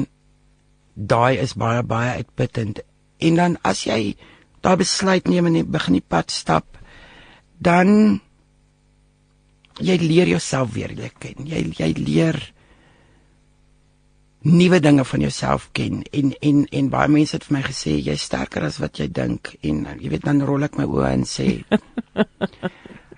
daai 0.93 1.41
is 1.41 1.55
baie 1.57 1.81
baie 1.83 2.19
uitputtend. 2.21 2.83
En 3.17 3.39
dan 3.39 3.57
as 3.65 3.85
jy 3.87 4.13
daai 4.61 4.77
besluit 4.79 5.27
neem 5.27 5.49
en 5.49 5.57
jy 5.57 5.65
begin 5.65 5.97
die 5.97 6.05
pad 6.05 6.31
stap, 6.31 6.77
dan 7.57 8.21
jy 9.81 9.97
leer 9.97 10.29
jouself 10.35 10.75
weer 10.77 10.93
ken. 11.19 11.47
Jy 11.49 11.65
jy 11.79 11.89
leer 11.97 12.37
nuwe 14.43 14.79
dinge 14.79 15.05
van 15.05 15.19
jouself 15.19 15.69
ken 15.71 16.03
en 16.11 16.33
en 16.39 16.65
en 16.65 16.89
baie 16.89 17.09
mense 17.09 17.35
het 17.35 17.43
vir 17.47 17.57
my 17.57 17.63
gesê 17.63 17.97
jy's 17.99 18.25
sterker 18.27 18.63
as 18.63 18.79
wat 18.79 18.99
jy 18.99 19.07
dink 19.07 19.55
en 19.61 19.85
jy 19.99 20.09
weet 20.09 20.25
dan 20.25 20.41
rol 20.41 20.63
ek 20.63 20.77
my 20.77 20.83
oë 20.85 21.13
en 21.13 21.23
sê 21.23 21.63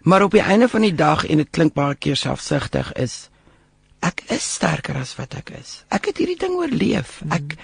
Maar 0.05 0.21
op 0.21 0.31
die 0.31 0.41
einde 0.41 0.67
van 0.69 0.81
die 0.81 0.95
dag 0.95 1.25
en 1.25 1.37
dit 1.41 1.49
klink 1.49 1.73
baie 1.73 1.95
keer 1.97 2.17
selfsugtig 2.19 2.91
is 3.01 3.29
ek 4.05 4.21
is 4.29 4.45
sterker 4.57 4.99
as 5.01 5.15
wat 5.17 5.33
ek 5.39 5.49
is. 5.57 5.79
Ek 5.89 6.11
het 6.11 6.19
hierdie 6.21 6.37
ding 6.37 6.53
oorleef. 6.59 7.15
Hmm. 7.23 7.33
Ek 7.33 7.55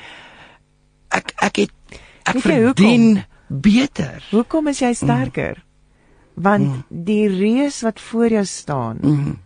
ek 1.14 1.34
ek 1.38 1.60
het 1.62 2.00
ek 2.26 2.40
verdien 2.42 3.06
hoekom? 3.22 3.62
beter. 3.62 4.26
Hoekom 4.32 4.72
is 4.74 4.82
jy 4.82 4.90
sterker? 4.98 5.62
Mm. 5.62 6.42
Want 6.42 6.68
mm. 6.72 7.06
die 7.06 7.28
reus 7.30 7.82
wat 7.86 8.02
voor 8.02 8.34
jou 8.40 8.46
staan 8.50 8.98
mm. 9.02 9.40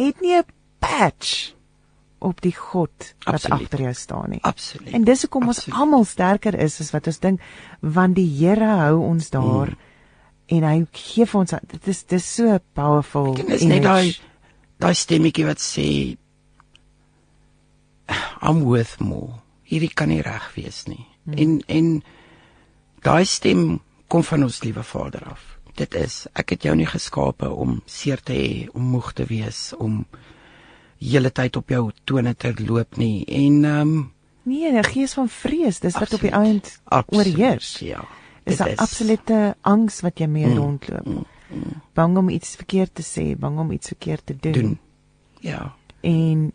het 0.00 0.20
nie 0.24 0.34
'n 0.40 0.46
patch 0.82 1.54
op 2.22 2.40
die 2.40 2.54
God 2.56 3.12
wat 3.26 3.46
agter 3.50 3.86
jou 3.88 3.94
staan 3.94 4.30
nie. 4.34 4.42
Absoluut. 4.46 4.92
En 4.94 5.04
dis 5.04 5.24
hoekom 5.26 5.50
ons 5.52 5.64
almal 5.70 6.04
sterker 6.08 6.56
is 6.58 6.80
as 6.80 6.92
wat 6.94 7.06
ons 7.10 7.20
dink 7.22 7.40
want 7.80 8.16
die 8.16 8.28
Here 8.38 8.76
hou 8.82 9.00
ons 9.12 9.30
daar. 9.30 9.74
Mm 9.74 9.90
en 10.52 10.66
hy 10.66 10.78
gee 10.96 11.26
vir 11.28 11.40
ons 11.40 11.54
dit 11.70 11.88
is 11.92 12.02
dis 12.10 12.26
so 12.38 12.58
powerful. 12.76 13.32
Dit 13.38 13.54
is 13.58 13.64
net 13.68 13.84
daai 13.86 14.12
daai 14.82 14.94
stemmetjie 14.98 15.46
wat 15.46 15.62
sê 15.62 15.86
I'm 18.42 18.64
worth 18.66 18.98
more. 19.00 19.40
Hierdie 19.68 19.92
kan 19.94 20.10
nie 20.12 20.20
reg 20.24 20.50
wees 20.56 20.84
nie. 20.90 21.06
Hmm. 21.24 21.38
En 21.38 21.52
en 21.68 21.88
daai 23.06 23.24
stem 23.28 23.80
kom 24.12 24.26
van 24.26 24.44
ons 24.48 24.60
liewe 24.66 24.84
Vader 24.84 25.24
af. 25.32 25.46
Dit 25.78 25.94
is 25.96 26.26
ek 26.36 26.56
het 26.56 26.66
jou 26.68 26.74
nie 26.76 26.88
geskape 26.90 27.48
om 27.48 27.80
seer 27.88 28.20
te 28.20 28.36
hê, 28.36 28.50
om 28.74 28.90
moeg 28.92 29.12
te 29.16 29.24
wees, 29.30 29.70
om 29.78 30.02
hele 31.10 31.32
tyd 31.32 31.56
op 31.56 31.68
jou 31.68 31.90
tone 32.04 32.34
te 32.36 32.54
loop 32.66 32.96
nie. 32.96 33.24
En 33.26 33.64
ehm 33.64 33.80
um, 33.80 34.12
nee, 34.42 34.72
'n 34.72 34.84
gees 34.84 35.12
van 35.14 35.28
vrees, 35.28 35.80
dis 35.80 35.98
wat 35.98 36.12
op 36.14 36.20
die 36.20 36.30
eind 36.30 36.80
oorheers. 37.08 37.78
Ja 37.78 38.04
is 38.44 38.58
'n 38.58 38.76
absolute 38.76 39.56
angs 39.60 40.00
wat 40.00 40.18
jy 40.18 40.26
mee 40.26 40.46
mm, 40.46 40.56
rondloop. 40.56 41.06
Mm, 41.06 41.24
mm. 41.48 41.82
Bang 41.92 42.16
om 42.16 42.28
iets 42.28 42.56
verkeerd 42.56 42.94
te 42.94 43.02
sê, 43.02 43.38
bang 43.38 43.58
om 43.58 43.70
iets 43.70 43.86
verkeerd 43.86 44.26
te 44.26 44.36
doen. 44.40 44.52
doen. 44.52 44.78
Ja. 45.40 45.74
En 46.00 46.52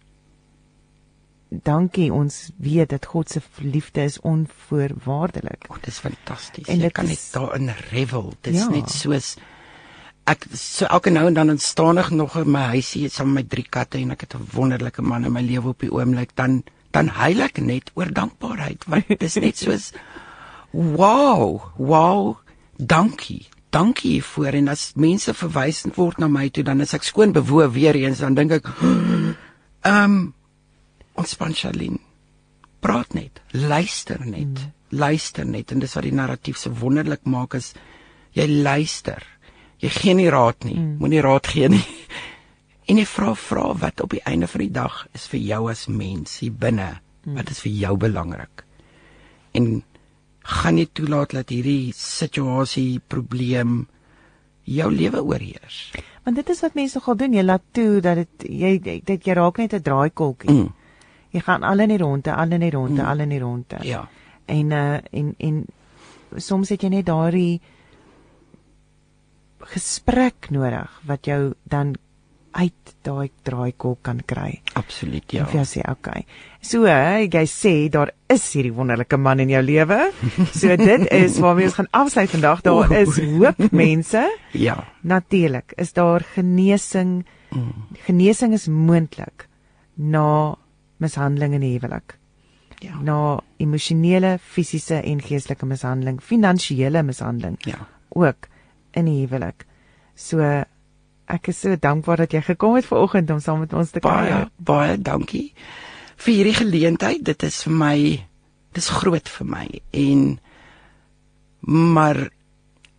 dankie 1.50 2.14
ons 2.14 2.52
weet 2.56 2.90
dat 2.90 3.06
God 3.06 3.30
se 3.30 3.42
liefde 3.62 4.02
is 4.04 4.20
onvoorwaardelik. 4.20 5.66
Oh, 5.70 5.76
dit 5.76 5.88
is 5.88 6.00
fantasties. 6.00 6.68
Jy 6.68 6.90
kan 6.90 7.06
is- 7.06 7.10
net 7.10 7.30
daarin 7.32 7.70
revel. 7.90 8.34
Dit 8.42 8.54
is 8.54 8.60
Ja. 8.60 8.70
net 8.70 8.90
soos 8.90 9.36
ek 10.28 10.48
so 10.60 10.88
elke 10.92 11.12
nou 11.13 11.26
en 11.30 11.38
dan 11.38 11.54
ontstaan 11.56 12.02
ek 12.02 12.12
nog 12.12 12.36
in 12.42 12.52
my 12.52 12.66
huisie 12.74 13.08
saam 13.10 13.34
met 13.34 13.46
my 13.46 13.50
drie 13.56 13.68
katte 13.70 14.00
en 14.00 14.12
ek 14.16 14.26
het 14.26 14.36
'n 14.36 14.48
wonderlike 14.54 15.02
man 15.02 15.26
in 15.26 15.34
my 15.34 15.42
lewe 15.42 15.70
op 15.70 15.80
die 15.80 15.92
oomblik 15.92 16.36
dan 16.36 16.63
dan 16.92 17.08
huil 17.08 17.42
ek 17.42 17.60
net 17.60 17.92
oor 17.96 18.12
dankbaarheid 18.12 18.84
want 18.88 19.08
dit 19.08 19.24
is 19.24 19.36
net 19.36 19.58
soos 19.58 19.92
wow 20.72 21.62
wow 21.78 22.38
dankie 22.78 23.48
dankie 23.70 24.12
hiervoor 24.12 24.54
en 24.54 24.68
as 24.68 24.92
mense 24.96 25.34
verwys 25.34 25.86
word 25.96 26.18
na 26.18 26.28
my 26.28 26.50
toe 26.50 26.63
dan 26.63 26.82
is 26.82 26.94
ek 26.94 27.04
skoon 27.04 27.32
bewoe 27.32 27.70
weer 27.72 27.96
eens 27.96 28.20
dan 28.20 28.36
dink 28.36 28.52
ek 28.52 28.68
ehm 29.84 30.04
um, 30.04 30.34
ontspan 31.18 31.54
Charlene 31.54 32.08
praat 32.80 33.13
net, 33.18 33.42
luister 33.52 34.22
net, 34.24 34.54
mm. 34.54 34.74
luister 34.96 35.48
net 35.48 35.74
en 35.74 35.82
dis 35.84 35.96
wat 35.98 36.06
die 36.06 36.16
narratief 36.16 36.60
so 36.62 36.74
wonderlik 36.82 37.26
maak 37.28 37.58
is 37.58 37.74
jy 38.38 38.46
luister. 38.48 39.24
Jy 39.84 39.90
gee 39.90 40.13
nie 40.18 40.30
raad 40.34 40.63
nie, 40.66 40.78
mm. 40.78 40.96
moenie 41.02 41.22
raad 41.22 41.48
gee 41.48 41.70
nie. 41.70 41.86
En 42.88 42.98
jy 42.98 43.06
vra 43.06 43.34
vra 43.36 43.74
wat 43.76 44.02
op 44.02 44.16
die 44.16 44.24
einde 44.24 44.48
van 44.48 44.63
die 44.63 44.72
dag 44.72 45.02
is 45.13 45.28
vir 45.28 45.42
jou 45.44 45.68
as 45.70 45.88
mens 45.92 46.40
hier 46.40 46.56
binne, 46.56 46.88
mm. 47.26 47.36
wat 47.36 47.52
is 47.52 47.60
vir 47.60 47.74
jou 47.84 47.98
belangrik. 48.00 48.63
En 49.52 49.84
gaan 50.48 50.78
nie 50.80 50.88
toelaat 50.88 51.36
dat 51.36 51.52
hierdie 51.52 51.92
situasie, 51.96 53.02
probleem 53.08 53.86
jou 54.68 54.88
lewe 54.92 55.24
oorheers. 55.24 55.92
Want 56.24 56.40
dit 56.40 56.50
is 56.50 56.62
wat 56.63 56.76
mense 56.76 57.00
nogal 57.00 57.20
doen. 57.20 57.36
Jy 57.36 57.44
laat 57.44 57.63
toe 57.72 58.02
dat 58.04 58.22
dit 58.22 58.48
jy 58.52 58.72
dit 58.84 59.28
jy 59.28 59.36
raak 59.36 59.58
net 59.58 59.74
'n 59.74 59.82
draaikolkie. 59.82 60.52
Mm. 60.52 60.74
Jy 61.32 61.40
gaan 61.40 61.63
al 61.63 61.80
in 61.80 61.90
die 61.90 61.98
ronde, 61.98 62.34
al 62.34 62.52
in 62.52 62.62
die 62.62 62.72
ronde, 62.72 63.02
mm. 63.02 63.08
al 63.08 63.20
in 63.20 63.30
die 63.30 63.40
ronde. 63.40 63.78
Ja. 63.84 64.08
En 64.46 64.72
uh 64.72 65.00
en 65.12 65.36
en 65.38 65.66
soms 66.36 66.70
het 66.70 66.82
jy 66.82 66.90
net 66.90 67.06
daardie 67.06 67.62
gesprek 69.74 70.50
nodig 70.54 70.92
wat 71.08 71.26
jou 71.28 71.54
dan 71.70 71.96
uit 72.58 72.94
daai 73.06 73.30
draaikolk 73.46 74.00
kan 74.02 74.22
kry. 74.26 74.62
Absoluut, 74.74 75.32
Ja. 75.32 75.44
Of 75.44 75.54
jy 75.54 75.64
sê, 75.66 75.82
okay. 75.92 76.24
So, 76.62 76.86
jy 76.88 77.44
sê 77.46 77.74
daar 77.94 78.12
is 78.34 78.48
hierdie 78.56 78.74
wonderlike 78.74 79.18
man 79.18 79.40
in 79.40 79.50
jou 79.50 79.62
lewe. 79.62 80.12
So 80.60 80.76
dit 80.76 81.06
is 81.14 81.38
waarmee 81.44 81.66
ons 81.70 81.76
gaan 81.78 81.90
afsluit 81.92 82.30
vandag. 82.34 82.62
Daar 82.66 82.92
is 82.98 83.20
hoop 83.20 83.62
mense. 83.72 84.24
Ja. 84.68 84.80
Natuurlik 85.02 85.74
is 85.78 85.94
daar 85.94 86.26
genesing. 86.34 87.26
Genesing 88.08 88.54
is 88.54 88.68
moontlik 88.68 89.48
na 89.96 90.56
mishandeling 90.98 91.54
in 91.54 91.62
die 91.62 91.76
huwelik. 91.78 92.18
Ja. 92.82 92.98
Na 93.02 93.40
emosionele, 93.58 94.38
fisiese 94.42 95.00
en 95.02 95.22
geestelike 95.22 95.66
mishandeling, 95.66 96.20
finansiële 96.22 97.04
mishandeling 97.04 97.58
Ja. 97.66 97.88
ook 98.10 98.48
in 98.98 99.10
die 99.10 99.20
huwelik. 99.22 99.66
So 100.18 100.42
ek 101.28 101.52
is 101.52 101.60
so 101.62 101.76
dankbaar 101.76 102.24
dat 102.24 102.34
jy 102.34 102.42
gekom 102.46 102.78
het 102.78 102.88
vanoggend 102.88 103.32
om 103.34 103.42
saam 103.44 103.62
met 103.66 103.76
ons 103.76 103.92
te 103.92 104.02
Baie 104.04 104.32
kuier. 104.32 104.50
baie 104.58 104.98
dankie 104.98 105.52
vir 106.18 106.34
hierdie 106.34 106.58
geleentheid. 106.58 107.24
Dit 107.28 107.44
is 107.44 107.62
vir 107.68 107.76
my 107.84 107.98
dis 108.78 108.90
groot 109.00 109.30
vir 109.38 109.50
my 109.50 109.68
en 109.92 110.24
maar 111.68 112.28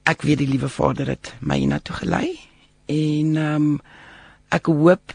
ek 0.09 0.25
weet 0.27 0.43
die 0.43 0.51
liewe 0.51 0.69
Vader 0.73 1.13
het 1.15 1.33
my 1.41 1.59
hiernatoe 1.61 2.03
gelei 2.03 2.27
en 2.89 3.37
ehm 3.37 3.71
um, 3.71 3.71
ek 4.49 4.71
hoop 4.73 5.13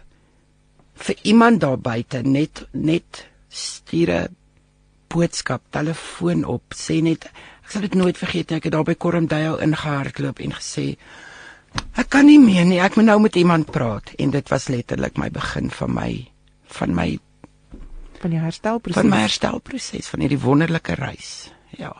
vir 1.04 1.16
iemand 1.26 1.64
daar 1.64 1.80
buite 1.82 2.22
net 2.22 2.68
net 2.72 3.24
stuur 3.50 4.10
'n 4.14 4.36
boodskap, 5.14 5.62
telefoon 5.70 6.44
op, 6.50 6.74
sê 6.74 7.02
net 7.02 7.30
ek 7.64 7.72
sal 7.72 7.82
dit 7.82 7.96
nooit 7.96 8.18
vergeet 8.18 8.50
nie. 8.50 8.58
Ek 8.58 8.64
het 8.64 8.74
daar 8.74 8.84
by 8.84 8.96
Kormdale 8.96 9.62
ingehardloop 9.62 10.40
en 10.40 10.54
gesê 10.54 10.98
Ek 11.98 12.10
kan 12.10 12.26
nie 12.26 12.40
meer 12.42 12.66
nie. 12.66 12.80
Ek 12.82 12.96
moet 12.98 13.06
nou 13.06 13.20
met 13.22 13.36
iemand 13.36 13.70
praat 13.74 14.14
en 14.22 14.32
dit 14.34 14.50
was 14.50 14.70
letterlik 14.70 15.18
my 15.18 15.30
begin 15.34 15.70
van 15.74 15.94
my 15.94 16.12
van 16.74 16.94
my 16.94 17.20
van 18.24 18.32
jou 18.32 18.42
herstelproses. 18.42 19.02
van 19.02 19.10
my 19.10 19.18
herstelproses 19.26 20.08
van 20.10 20.20
hierdie 20.24 20.40
wonderlike 20.40 20.94
reis. 20.96 21.52
Ja. 21.78 21.94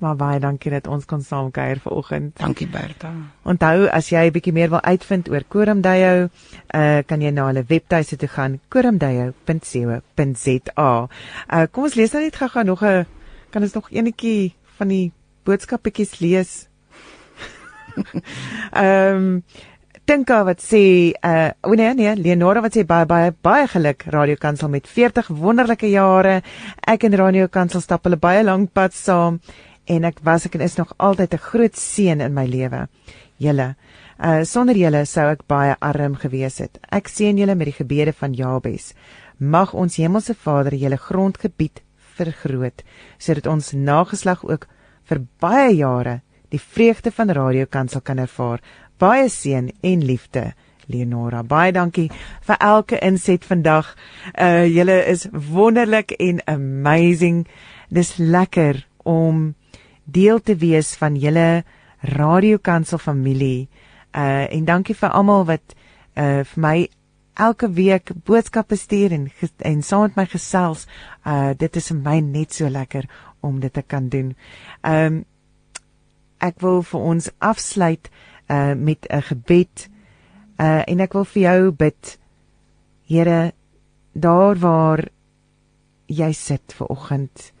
Maar 0.00 0.16
baie 0.16 0.40
dankie 0.40 0.72
dat 0.72 0.86
ons 0.88 1.04
kon 1.04 1.22
saam 1.22 1.50
kuier 1.52 1.78
vanoggend. 1.84 2.38
Dankie 2.40 2.66
Bertha. 2.66 3.12
Onthou 3.44 3.86
as 3.92 4.08
jy 4.08 4.26
'n 4.26 4.32
bietjie 4.32 4.52
meer 4.52 4.70
wil 4.70 4.80
uitvind 4.80 5.28
oor 5.28 5.44
Koramdayo, 5.48 6.28
uh 6.74 6.98
kan 7.06 7.20
jy 7.20 7.30
na 7.30 7.46
hulle 7.46 7.64
webtuiste 7.68 8.16
toe 8.16 8.28
gaan 8.28 8.60
koramdayo.co.za. 8.68 11.08
Uh 11.52 11.66
kom 11.70 11.84
ons 11.84 11.94
lees 11.94 12.12
nou 12.12 12.22
net 12.22 12.36
gou-gou 12.36 12.64
nog 12.64 12.82
'n 12.82 13.06
kan 13.50 13.62
ons 13.62 13.74
nog 13.74 13.90
enetjie 13.90 14.54
van 14.78 14.88
die 14.88 15.12
boodskappietjies 15.44 16.20
lees. 16.20 16.54
Ehm 18.72 19.16
um, 19.16 19.42
Tinka 20.10 20.40
wat 20.42 20.58
sê 20.58 21.12
uh 21.22 21.50
o 21.62 21.74
nee 21.78 21.94
nee 21.94 22.16
Leonora 22.18 22.62
wat 22.64 22.74
sê 22.74 22.82
baie 22.82 23.06
baie 23.06 23.30
baie 23.46 23.68
geluk 23.70 24.02
Radio 24.10 24.34
Kansel 24.34 24.68
met 24.68 24.88
40 24.88 25.28
wonderlike 25.38 25.86
jare. 25.86 26.40
Ek 26.82 27.04
en 27.06 27.14
Radio 27.14 27.46
Kansel 27.46 27.80
stap 27.80 28.08
hulle 28.08 28.18
baie 28.18 28.42
lank 28.42 28.72
pad 28.74 28.96
saam 28.96 29.38
en 29.86 30.08
ek 30.08 30.18
was 30.26 30.48
ek 30.48 30.56
en 30.58 30.66
is 30.66 30.74
nog 30.78 30.90
altyd 30.98 31.34
'n 31.34 31.44
groot 31.46 31.76
seën 31.76 32.20
in 32.20 32.34
my 32.34 32.46
lewe. 32.46 32.88
Julle 33.38 33.76
uh 34.18 34.42
sonder 34.44 34.76
julle 34.76 35.04
sou 35.06 35.30
ek 35.30 35.46
baie 35.46 35.76
arm 35.80 36.16
gewees 36.16 36.58
het. 36.58 36.78
Ek 36.90 37.08
seën 37.08 37.38
julle 37.38 37.54
met 37.54 37.66
die 37.66 37.78
gebede 37.78 38.12
van 38.12 38.32
Jabes. 38.32 38.94
Mag 39.38 39.74
ons 39.74 39.96
Hemelse 39.96 40.34
Vader 40.34 40.74
julle 40.74 40.96
grondgebied 40.96 41.82
vergroot 42.20 42.82
sodat 43.18 43.46
ons 43.46 43.72
nageslag 43.72 44.44
ook 44.44 44.66
vir 45.08 45.22
baie 45.40 45.70
jare 45.76 46.20
die 46.50 46.60
vreugde 46.60 47.10
van 47.14 47.30
Radio 47.30 47.66
Kansel 47.70 48.00
kan 48.00 48.18
ervaar. 48.18 48.60
Baie 48.98 49.28
seën 49.28 49.70
en 49.80 50.04
liefde. 50.04 50.52
Leonora, 50.90 51.42
baie 51.46 51.72
dankie 51.72 52.08
vir 52.46 52.56
elke 52.58 52.98
inset 53.06 53.44
vandag. 53.46 53.94
Uh 54.34 54.66
julle 54.66 54.98
is 55.06 55.28
wonderlik 55.30 56.16
en 56.18 56.42
amazing. 56.50 57.46
Dis 57.88 58.16
lekker 58.18 58.86
om 59.06 59.54
deel 60.04 60.40
te 60.42 60.56
wees 60.56 60.96
van 60.98 61.16
julle 61.16 61.62
Radio 62.02 62.58
Kansel 62.58 62.98
familie. 62.98 63.68
Uh 64.10 64.50
en 64.50 64.64
dankie 64.64 64.98
vir 64.98 65.14
almal 65.14 65.46
wat 65.46 65.76
uh 66.18 66.42
vir 66.42 66.60
my 66.66 66.88
elke 67.34 67.70
week 67.70 68.10
boodskappe 68.24 68.76
stuur 68.76 69.12
en 69.12 69.30
en 69.58 69.82
saam 69.82 70.00
met 70.00 70.16
my 70.16 70.26
gesels. 70.26 70.86
Uh 71.26 71.52
dit 71.56 71.76
is 71.76 71.88
vir 71.92 71.96
my 71.96 72.20
net 72.20 72.52
so 72.52 72.68
lekker 72.68 73.08
om 73.40 73.60
dit 73.60 73.72
te 73.72 73.82
kan 73.82 74.08
doen. 74.08 74.34
Um 74.82 75.24
ek 76.40 76.60
wil 76.60 76.82
vir 76.82 77.00
ons 77.00 77.30
afsluit 77.38 78.10
uh 78.48 78.74
met 78.74 79.06
'n 79.10 79.22
gebed. 79.22 79.88
Uh 80.58 80.82
en 80.86 81.00
ek 81.00 81.12
wil 81.12 81.24
vir 81.24 81.42
jou 81.42 81.70
bid. 81.72 82.18
Here, 83.06 83.52
daar 84.12 84.56
waar 84.58 85.08
jy 86.06 86.32
sit 86.32 86.72
ver 86.72 86.86
oggend, 86.86 87.52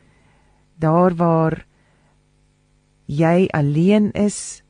daar 0.78 1.14
waar 1.14 1.66
jy 3.06 3.48
alleen 3.52 4.12
is 4.12 4.62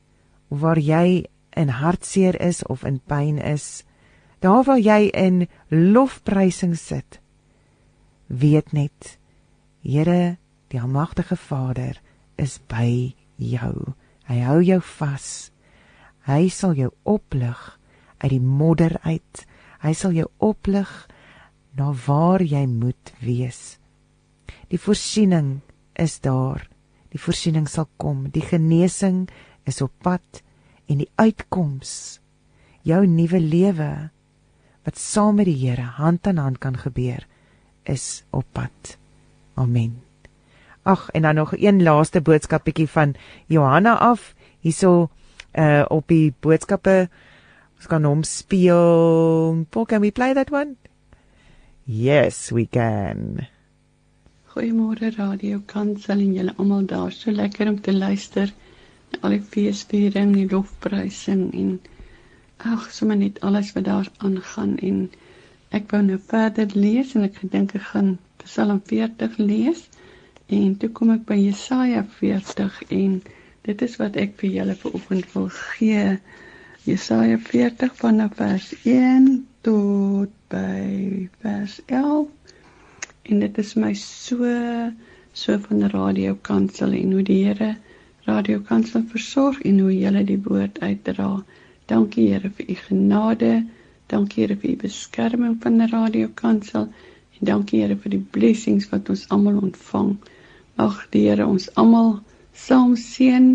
waar 0.47 0.79
jy 0.79 1.25
in 1.49 1.69
hartseer 1.69 2.35
is 2.41 2.63
of 2.65 2.83
in 2.83 2.99
pyn 2.99 3.37
is, 3.37 3.83
daar 4.41 4.63
waar 4.65 4.81
jy 4.81 5.09
in 5.13 5.47
lofprysing 5.69 6.75
sit, 6.77 7.19
weet 8.27 8.71
net 8.73 9.17
Here, 9.81 10.37
die 10.69 10.77
almagtige 10.77 11.35
Vader 11.35 11.97
is 12.37 12.59
by 12.69 13.15
jou. 13.41 13.93
Hy 14.29 14.37
hou 14.45 14.59
jou 14.61 14.77
vas. 14.97 15.49
Hy 16.29 16.49
sal 16.53 16.75
jou 16.77 16.91
oplig 17.01 17.57
uit 18.21 18.29
die 18.29 18.43
modder 18.45 18.93
uit. 19.01 19.41
Hy 19.81 19.93
sal 19.97 20.13
jou 20.13 20.27
oplig 20.37 20.89
na 21.77 21.89
waar 22.05 22.45
jy 22.45 22.67
moet 22.69 23.13
wees. 23.25 23.79
Die 24.69 24.79
voorsiening 24.79 25.59
is 25.97 26.19
daar. 26.21 26.67
Die 27.09 27.19
voorsiening 27.19 27.65
sal 27.67 27.89
kom. 27.97 28.29
Die 28.29 28.45
genesing 28.45 29.25
is 29.65 29.81
op 29.81 29.91
pad 30.05 30.43
en 30.85 31.01
die 31.01 31.09
uitkoms 31.17 32.21
jou 32.85 33.01
nuwe 33.09 33.41
lewe 33.41 33.91
wat 34.91 34.99
saam 34.99 35.37
met 35.39 35.47
die 35.47 35.55
Here 35.55 35.87
hand 35.95 36.27
aan 36.27 36.37
hand 36.37 36.57
kan 36.59 36.75
gebeur 36.75 37.23
is 37.87 38.23
op 38.29 38.43
pad. 38.51 38.97
Amen. 39.55 40.01
Ag 40.83 41.09
en 41.15 41.21
dan 41.21 41.35
nog 41.35 41.53
een 41.55 41.83
laaste 41.83 42.21
boodskapetjie 42.21 42.87
van 42.87 43.15
Johanna 43.47 43.95
af 43.97 44.33
hierso 44.59 45.09
uh 45.55 45.85
op 45.87 46.07
die 46.07 46.33
boodskappe 46.39 47.07
ons 47.77 47.87
kan 47.87 48.03
hom 48.03 48.23
speel. 48.23 49.65
Paul, 49.69 49.85
can 49.85 50.01
we 50.01 50.11
play 50.11 50.33
that 50.33 50.51
one? 50.51 50.75
Yes, 51.83 52.51
we 52.51 52.67
can. 52.67 53.47
Goeiemôre 54.51 55.15
Radio 55.15 55.61
Kansel 55.65 56.19
en 56.19 56.33
julle 56.33 56.53
almal 56.57 56.85
daar. 56.85 57.11
So 57.11 57.31
lekker 57.31 57.69
om 57.69 57.81
te 57.81 57.93
luister 57.93 58.51
na 59.11 59.23
al 59.23 59.39
die 59.39 59.41
feesviering, 59.41 60.35
die 60.35 60.49
lofprysing 60.51 61.53
en 61.53 61.79
ag, 62.65 62.87
sommer 62.93 63.17
net 63.17 63.41
alles 63.41 63.71
wat 63.75 63.85
daar 63.85 64.09
aangaan 64.17 64.77
en 64.89 65.03
ek 65.77 65.91
wou 65.91 66.01
nou 66.05 66.19
verder 66.31 66.73
lees 66.75 67.15
en 67.15 67.27
ek 67.27 67.39
gedink 67.43 67.75
ek 67.79 67.87
gaan 67.93 68.17
Psalm 68.43 68.81
40 68.89 69.37
lees 69.37 69.85
en 70.57 70.75
toe 70.81 70.89
kom 70.97 71.13
ek 71.13 71.27
by 71.29 71.37
Jesaja 71.39 72.03
40 72.19 72.81
en 72.97 73.21
dit 73.67 73.83
is 73.87 73.95
wat 74.01 74.17
ek 74.19 74.33
vir 74.41 74.55
julle 74.57 74.75
vanoggend 74.81 75.33
wil 75.35 75.47
gee. 75.53 76.17
Jesaja 76.83 77.37
40 77.37 77.93
vanaf 77.99 78.35
vers 78.39 78.71
1 78.89 79.29
tot 79.67 80.33
by 80.49 81.29
vers 81.45 81.77
11. 81.85 82.27
En 83.29 83.43
dit 83.45 83.57
is 83.63 83.73
my 83.77 83.93
so 83.93 84.49
so 85.31 85.57
van 85.67 85.85
die 85.85 85.91
radio 85.93 86.35
kansel 86.49 86.97
en 86.97 87.13
hoe 87.15 87.23
die 87.23 87.43
Here 87.45 87.75
radio 88.25 88.59
kansel 88.67 89.05
versorg 89.13 89.61
en 89.69 89.79
hoe 89.79 89.93
julle 89.93 90.25
die 90.27 90.41
woord 90.43 90.81
uitdra. 90.81 91.29
Dankie 91.91 92.27
Here 92.31 92.49
vir 92.57 92.69
u 92.71 92.75
genade. 92.87 93.53
Dankie 94.07 94.45
Here 94.45 94.55
vir 94.55 94.71
u 94.71 94.75
beskerming 94.83 95.57
van 95.63 95.79
die 95.81 95.89
radio 95.91 96.29
kansel 96.41 96.87
en 96.87 97.49
dankie 97.49 97.81
Here 97.81 97.97
vir 98.03 98.15
die 98.15 98.23
blessings 98.37 98.87
wat 98.91 99.09
ons 99.11 99.25
almal 99.35 99.59
ontvang. 99.69 100.13
Mag 100.79 101.01
die 101.15 101.25
Here 101.27 101.47
ons 101.47 101.67
almal 101.83 102.13
saam 102.67 102.95
seën. 102.95 103.49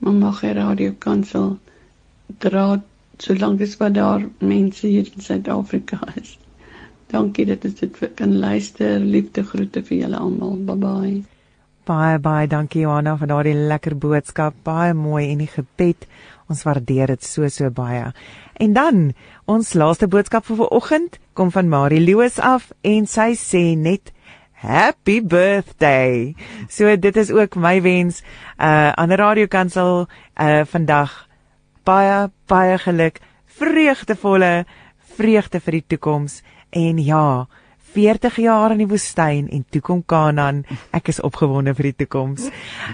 Mag 0.00 0.40
die 0.40 0.54
radio 0.60 0.94
kansel 1.06 1.58
dra 2.46 2.80
solank 3.22 3.60
as 3.60 3.76
wat 3.80 3.98
daar 3.98 4.24
mense 4.40 4.86
hier 4.86 5.12
in 5.14 5.20
Suid-Afrika 5.20 6.00
is. 6.22 6.38
Dankie 7.12 7.44
dat 7.46 7.68
ons 7.68 7.76
dit 7.84 8.00
kan 8.16 8.32
luister. 8.46 8.98
Liefde 9.00 9.44
groete 9.44 9.84
vir 9.84 9.98
julle 10.06 10.18
almal. 10.18 10.56
Bye 10.70 10.80
bye. 10.86 11.14
Baie 11.84 12.18
baie 12.22 12.46
dankie 12.46 12.84
Johanna 12.84 13.16
vir 13.18 13.28
daardie 13.34 13.54
lekker 13.68 13.96
boodskap. 13.98 14.54
Baie 14.64 14.94
mooi 14.94 15.24
en 15.32 15.42
die 15.42 15.50
gebed. 15.50 16.06
Ons 16.50 16.64
waardeer 16.66 17.12
dit 17.14 17.24
so 17.24 17.48
so 17.48 17.70
baie. 17.70 18.12
En 18.54 18.72
dan 18.72 19.12
ons 19.50 19.74
laaste 19.74 20.08
boodskap 20.08 20.46
vir 20.46 20.56
vanoggend 20.64 21.18
kom 21.34 21.50
van 21.50 21.68
Marie 21.68 22.02
Loos 22.02 22.38
af 22.38 22.70
en 22.82 23.06
sy 23.06 23.32
sê 23.38 23.64
net 23.76 24.12
Happy 24.62 25.18
birthday. 25.20 26.36
So 26.70 26.96
dit 26.96 27.16
is 27.16 27.32
ook 27.34 27.56
my 27.58 27.80
wens 27.82 28.22
uh 28.58 28.92
aan 28.94 29.10
die 29.10 29.18
radiokansel 29.18 30.06
uh 30.38 30.62
vandag 30.70 31.26
baie 31.84 32.30
baie 32.46 32.78
geluk, 32.78 33.18
vreugdevolle 33.58 34.64
vreugde 35.16 35.60
vir 35.60 35.78
die 35.78 35.84
toekoms 35.94 36.40
en 36.70 37.00
ja, 37.02 37.46
40 37.94 38.36
jaar 38.44 38.74
in 38.74 38.82
die 38.84 38.88
woestyn 38.90 39.48
en 39.52 39.64
toe 39.70 39.82
kom 39.84 40.04
Kanaan. 40.06 40.62
Ek 40.90 41.12
is 41.12 41.20
opgewonde 41.20 41.74
vir 41.78 41.90
die 41.90 41.96
toekoms. 42.04 42.48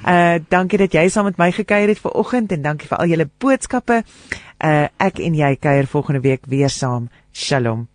Uh 0.04 0.38
dankie 0.48 0.80
dat 0.84 0.94
jy 0.94 1.08
saam 1.12 1.30
met 1.30 1.38
my 1.38 1.50
gekuier 1.52 1.92
het 1.92 2.02
vanoggend 2.02 2.52
en 2.52 2.66
dankie 2.70 2.88
vir 2.88 2.98
al 2.98 3.14
julle 3.14 3.30
boodskappe. 3.38 4.02
Uh 4.58 4.88
ek 4.96 5.22
en 5.22 5.38
jy 5.38 5.54
kuier 5.56 5.86
volgende 5.86 6.24
week 6.24 6.46
weer 6.46 6.70
saam. 6.72 7.08
Shalom. 7.32 7.86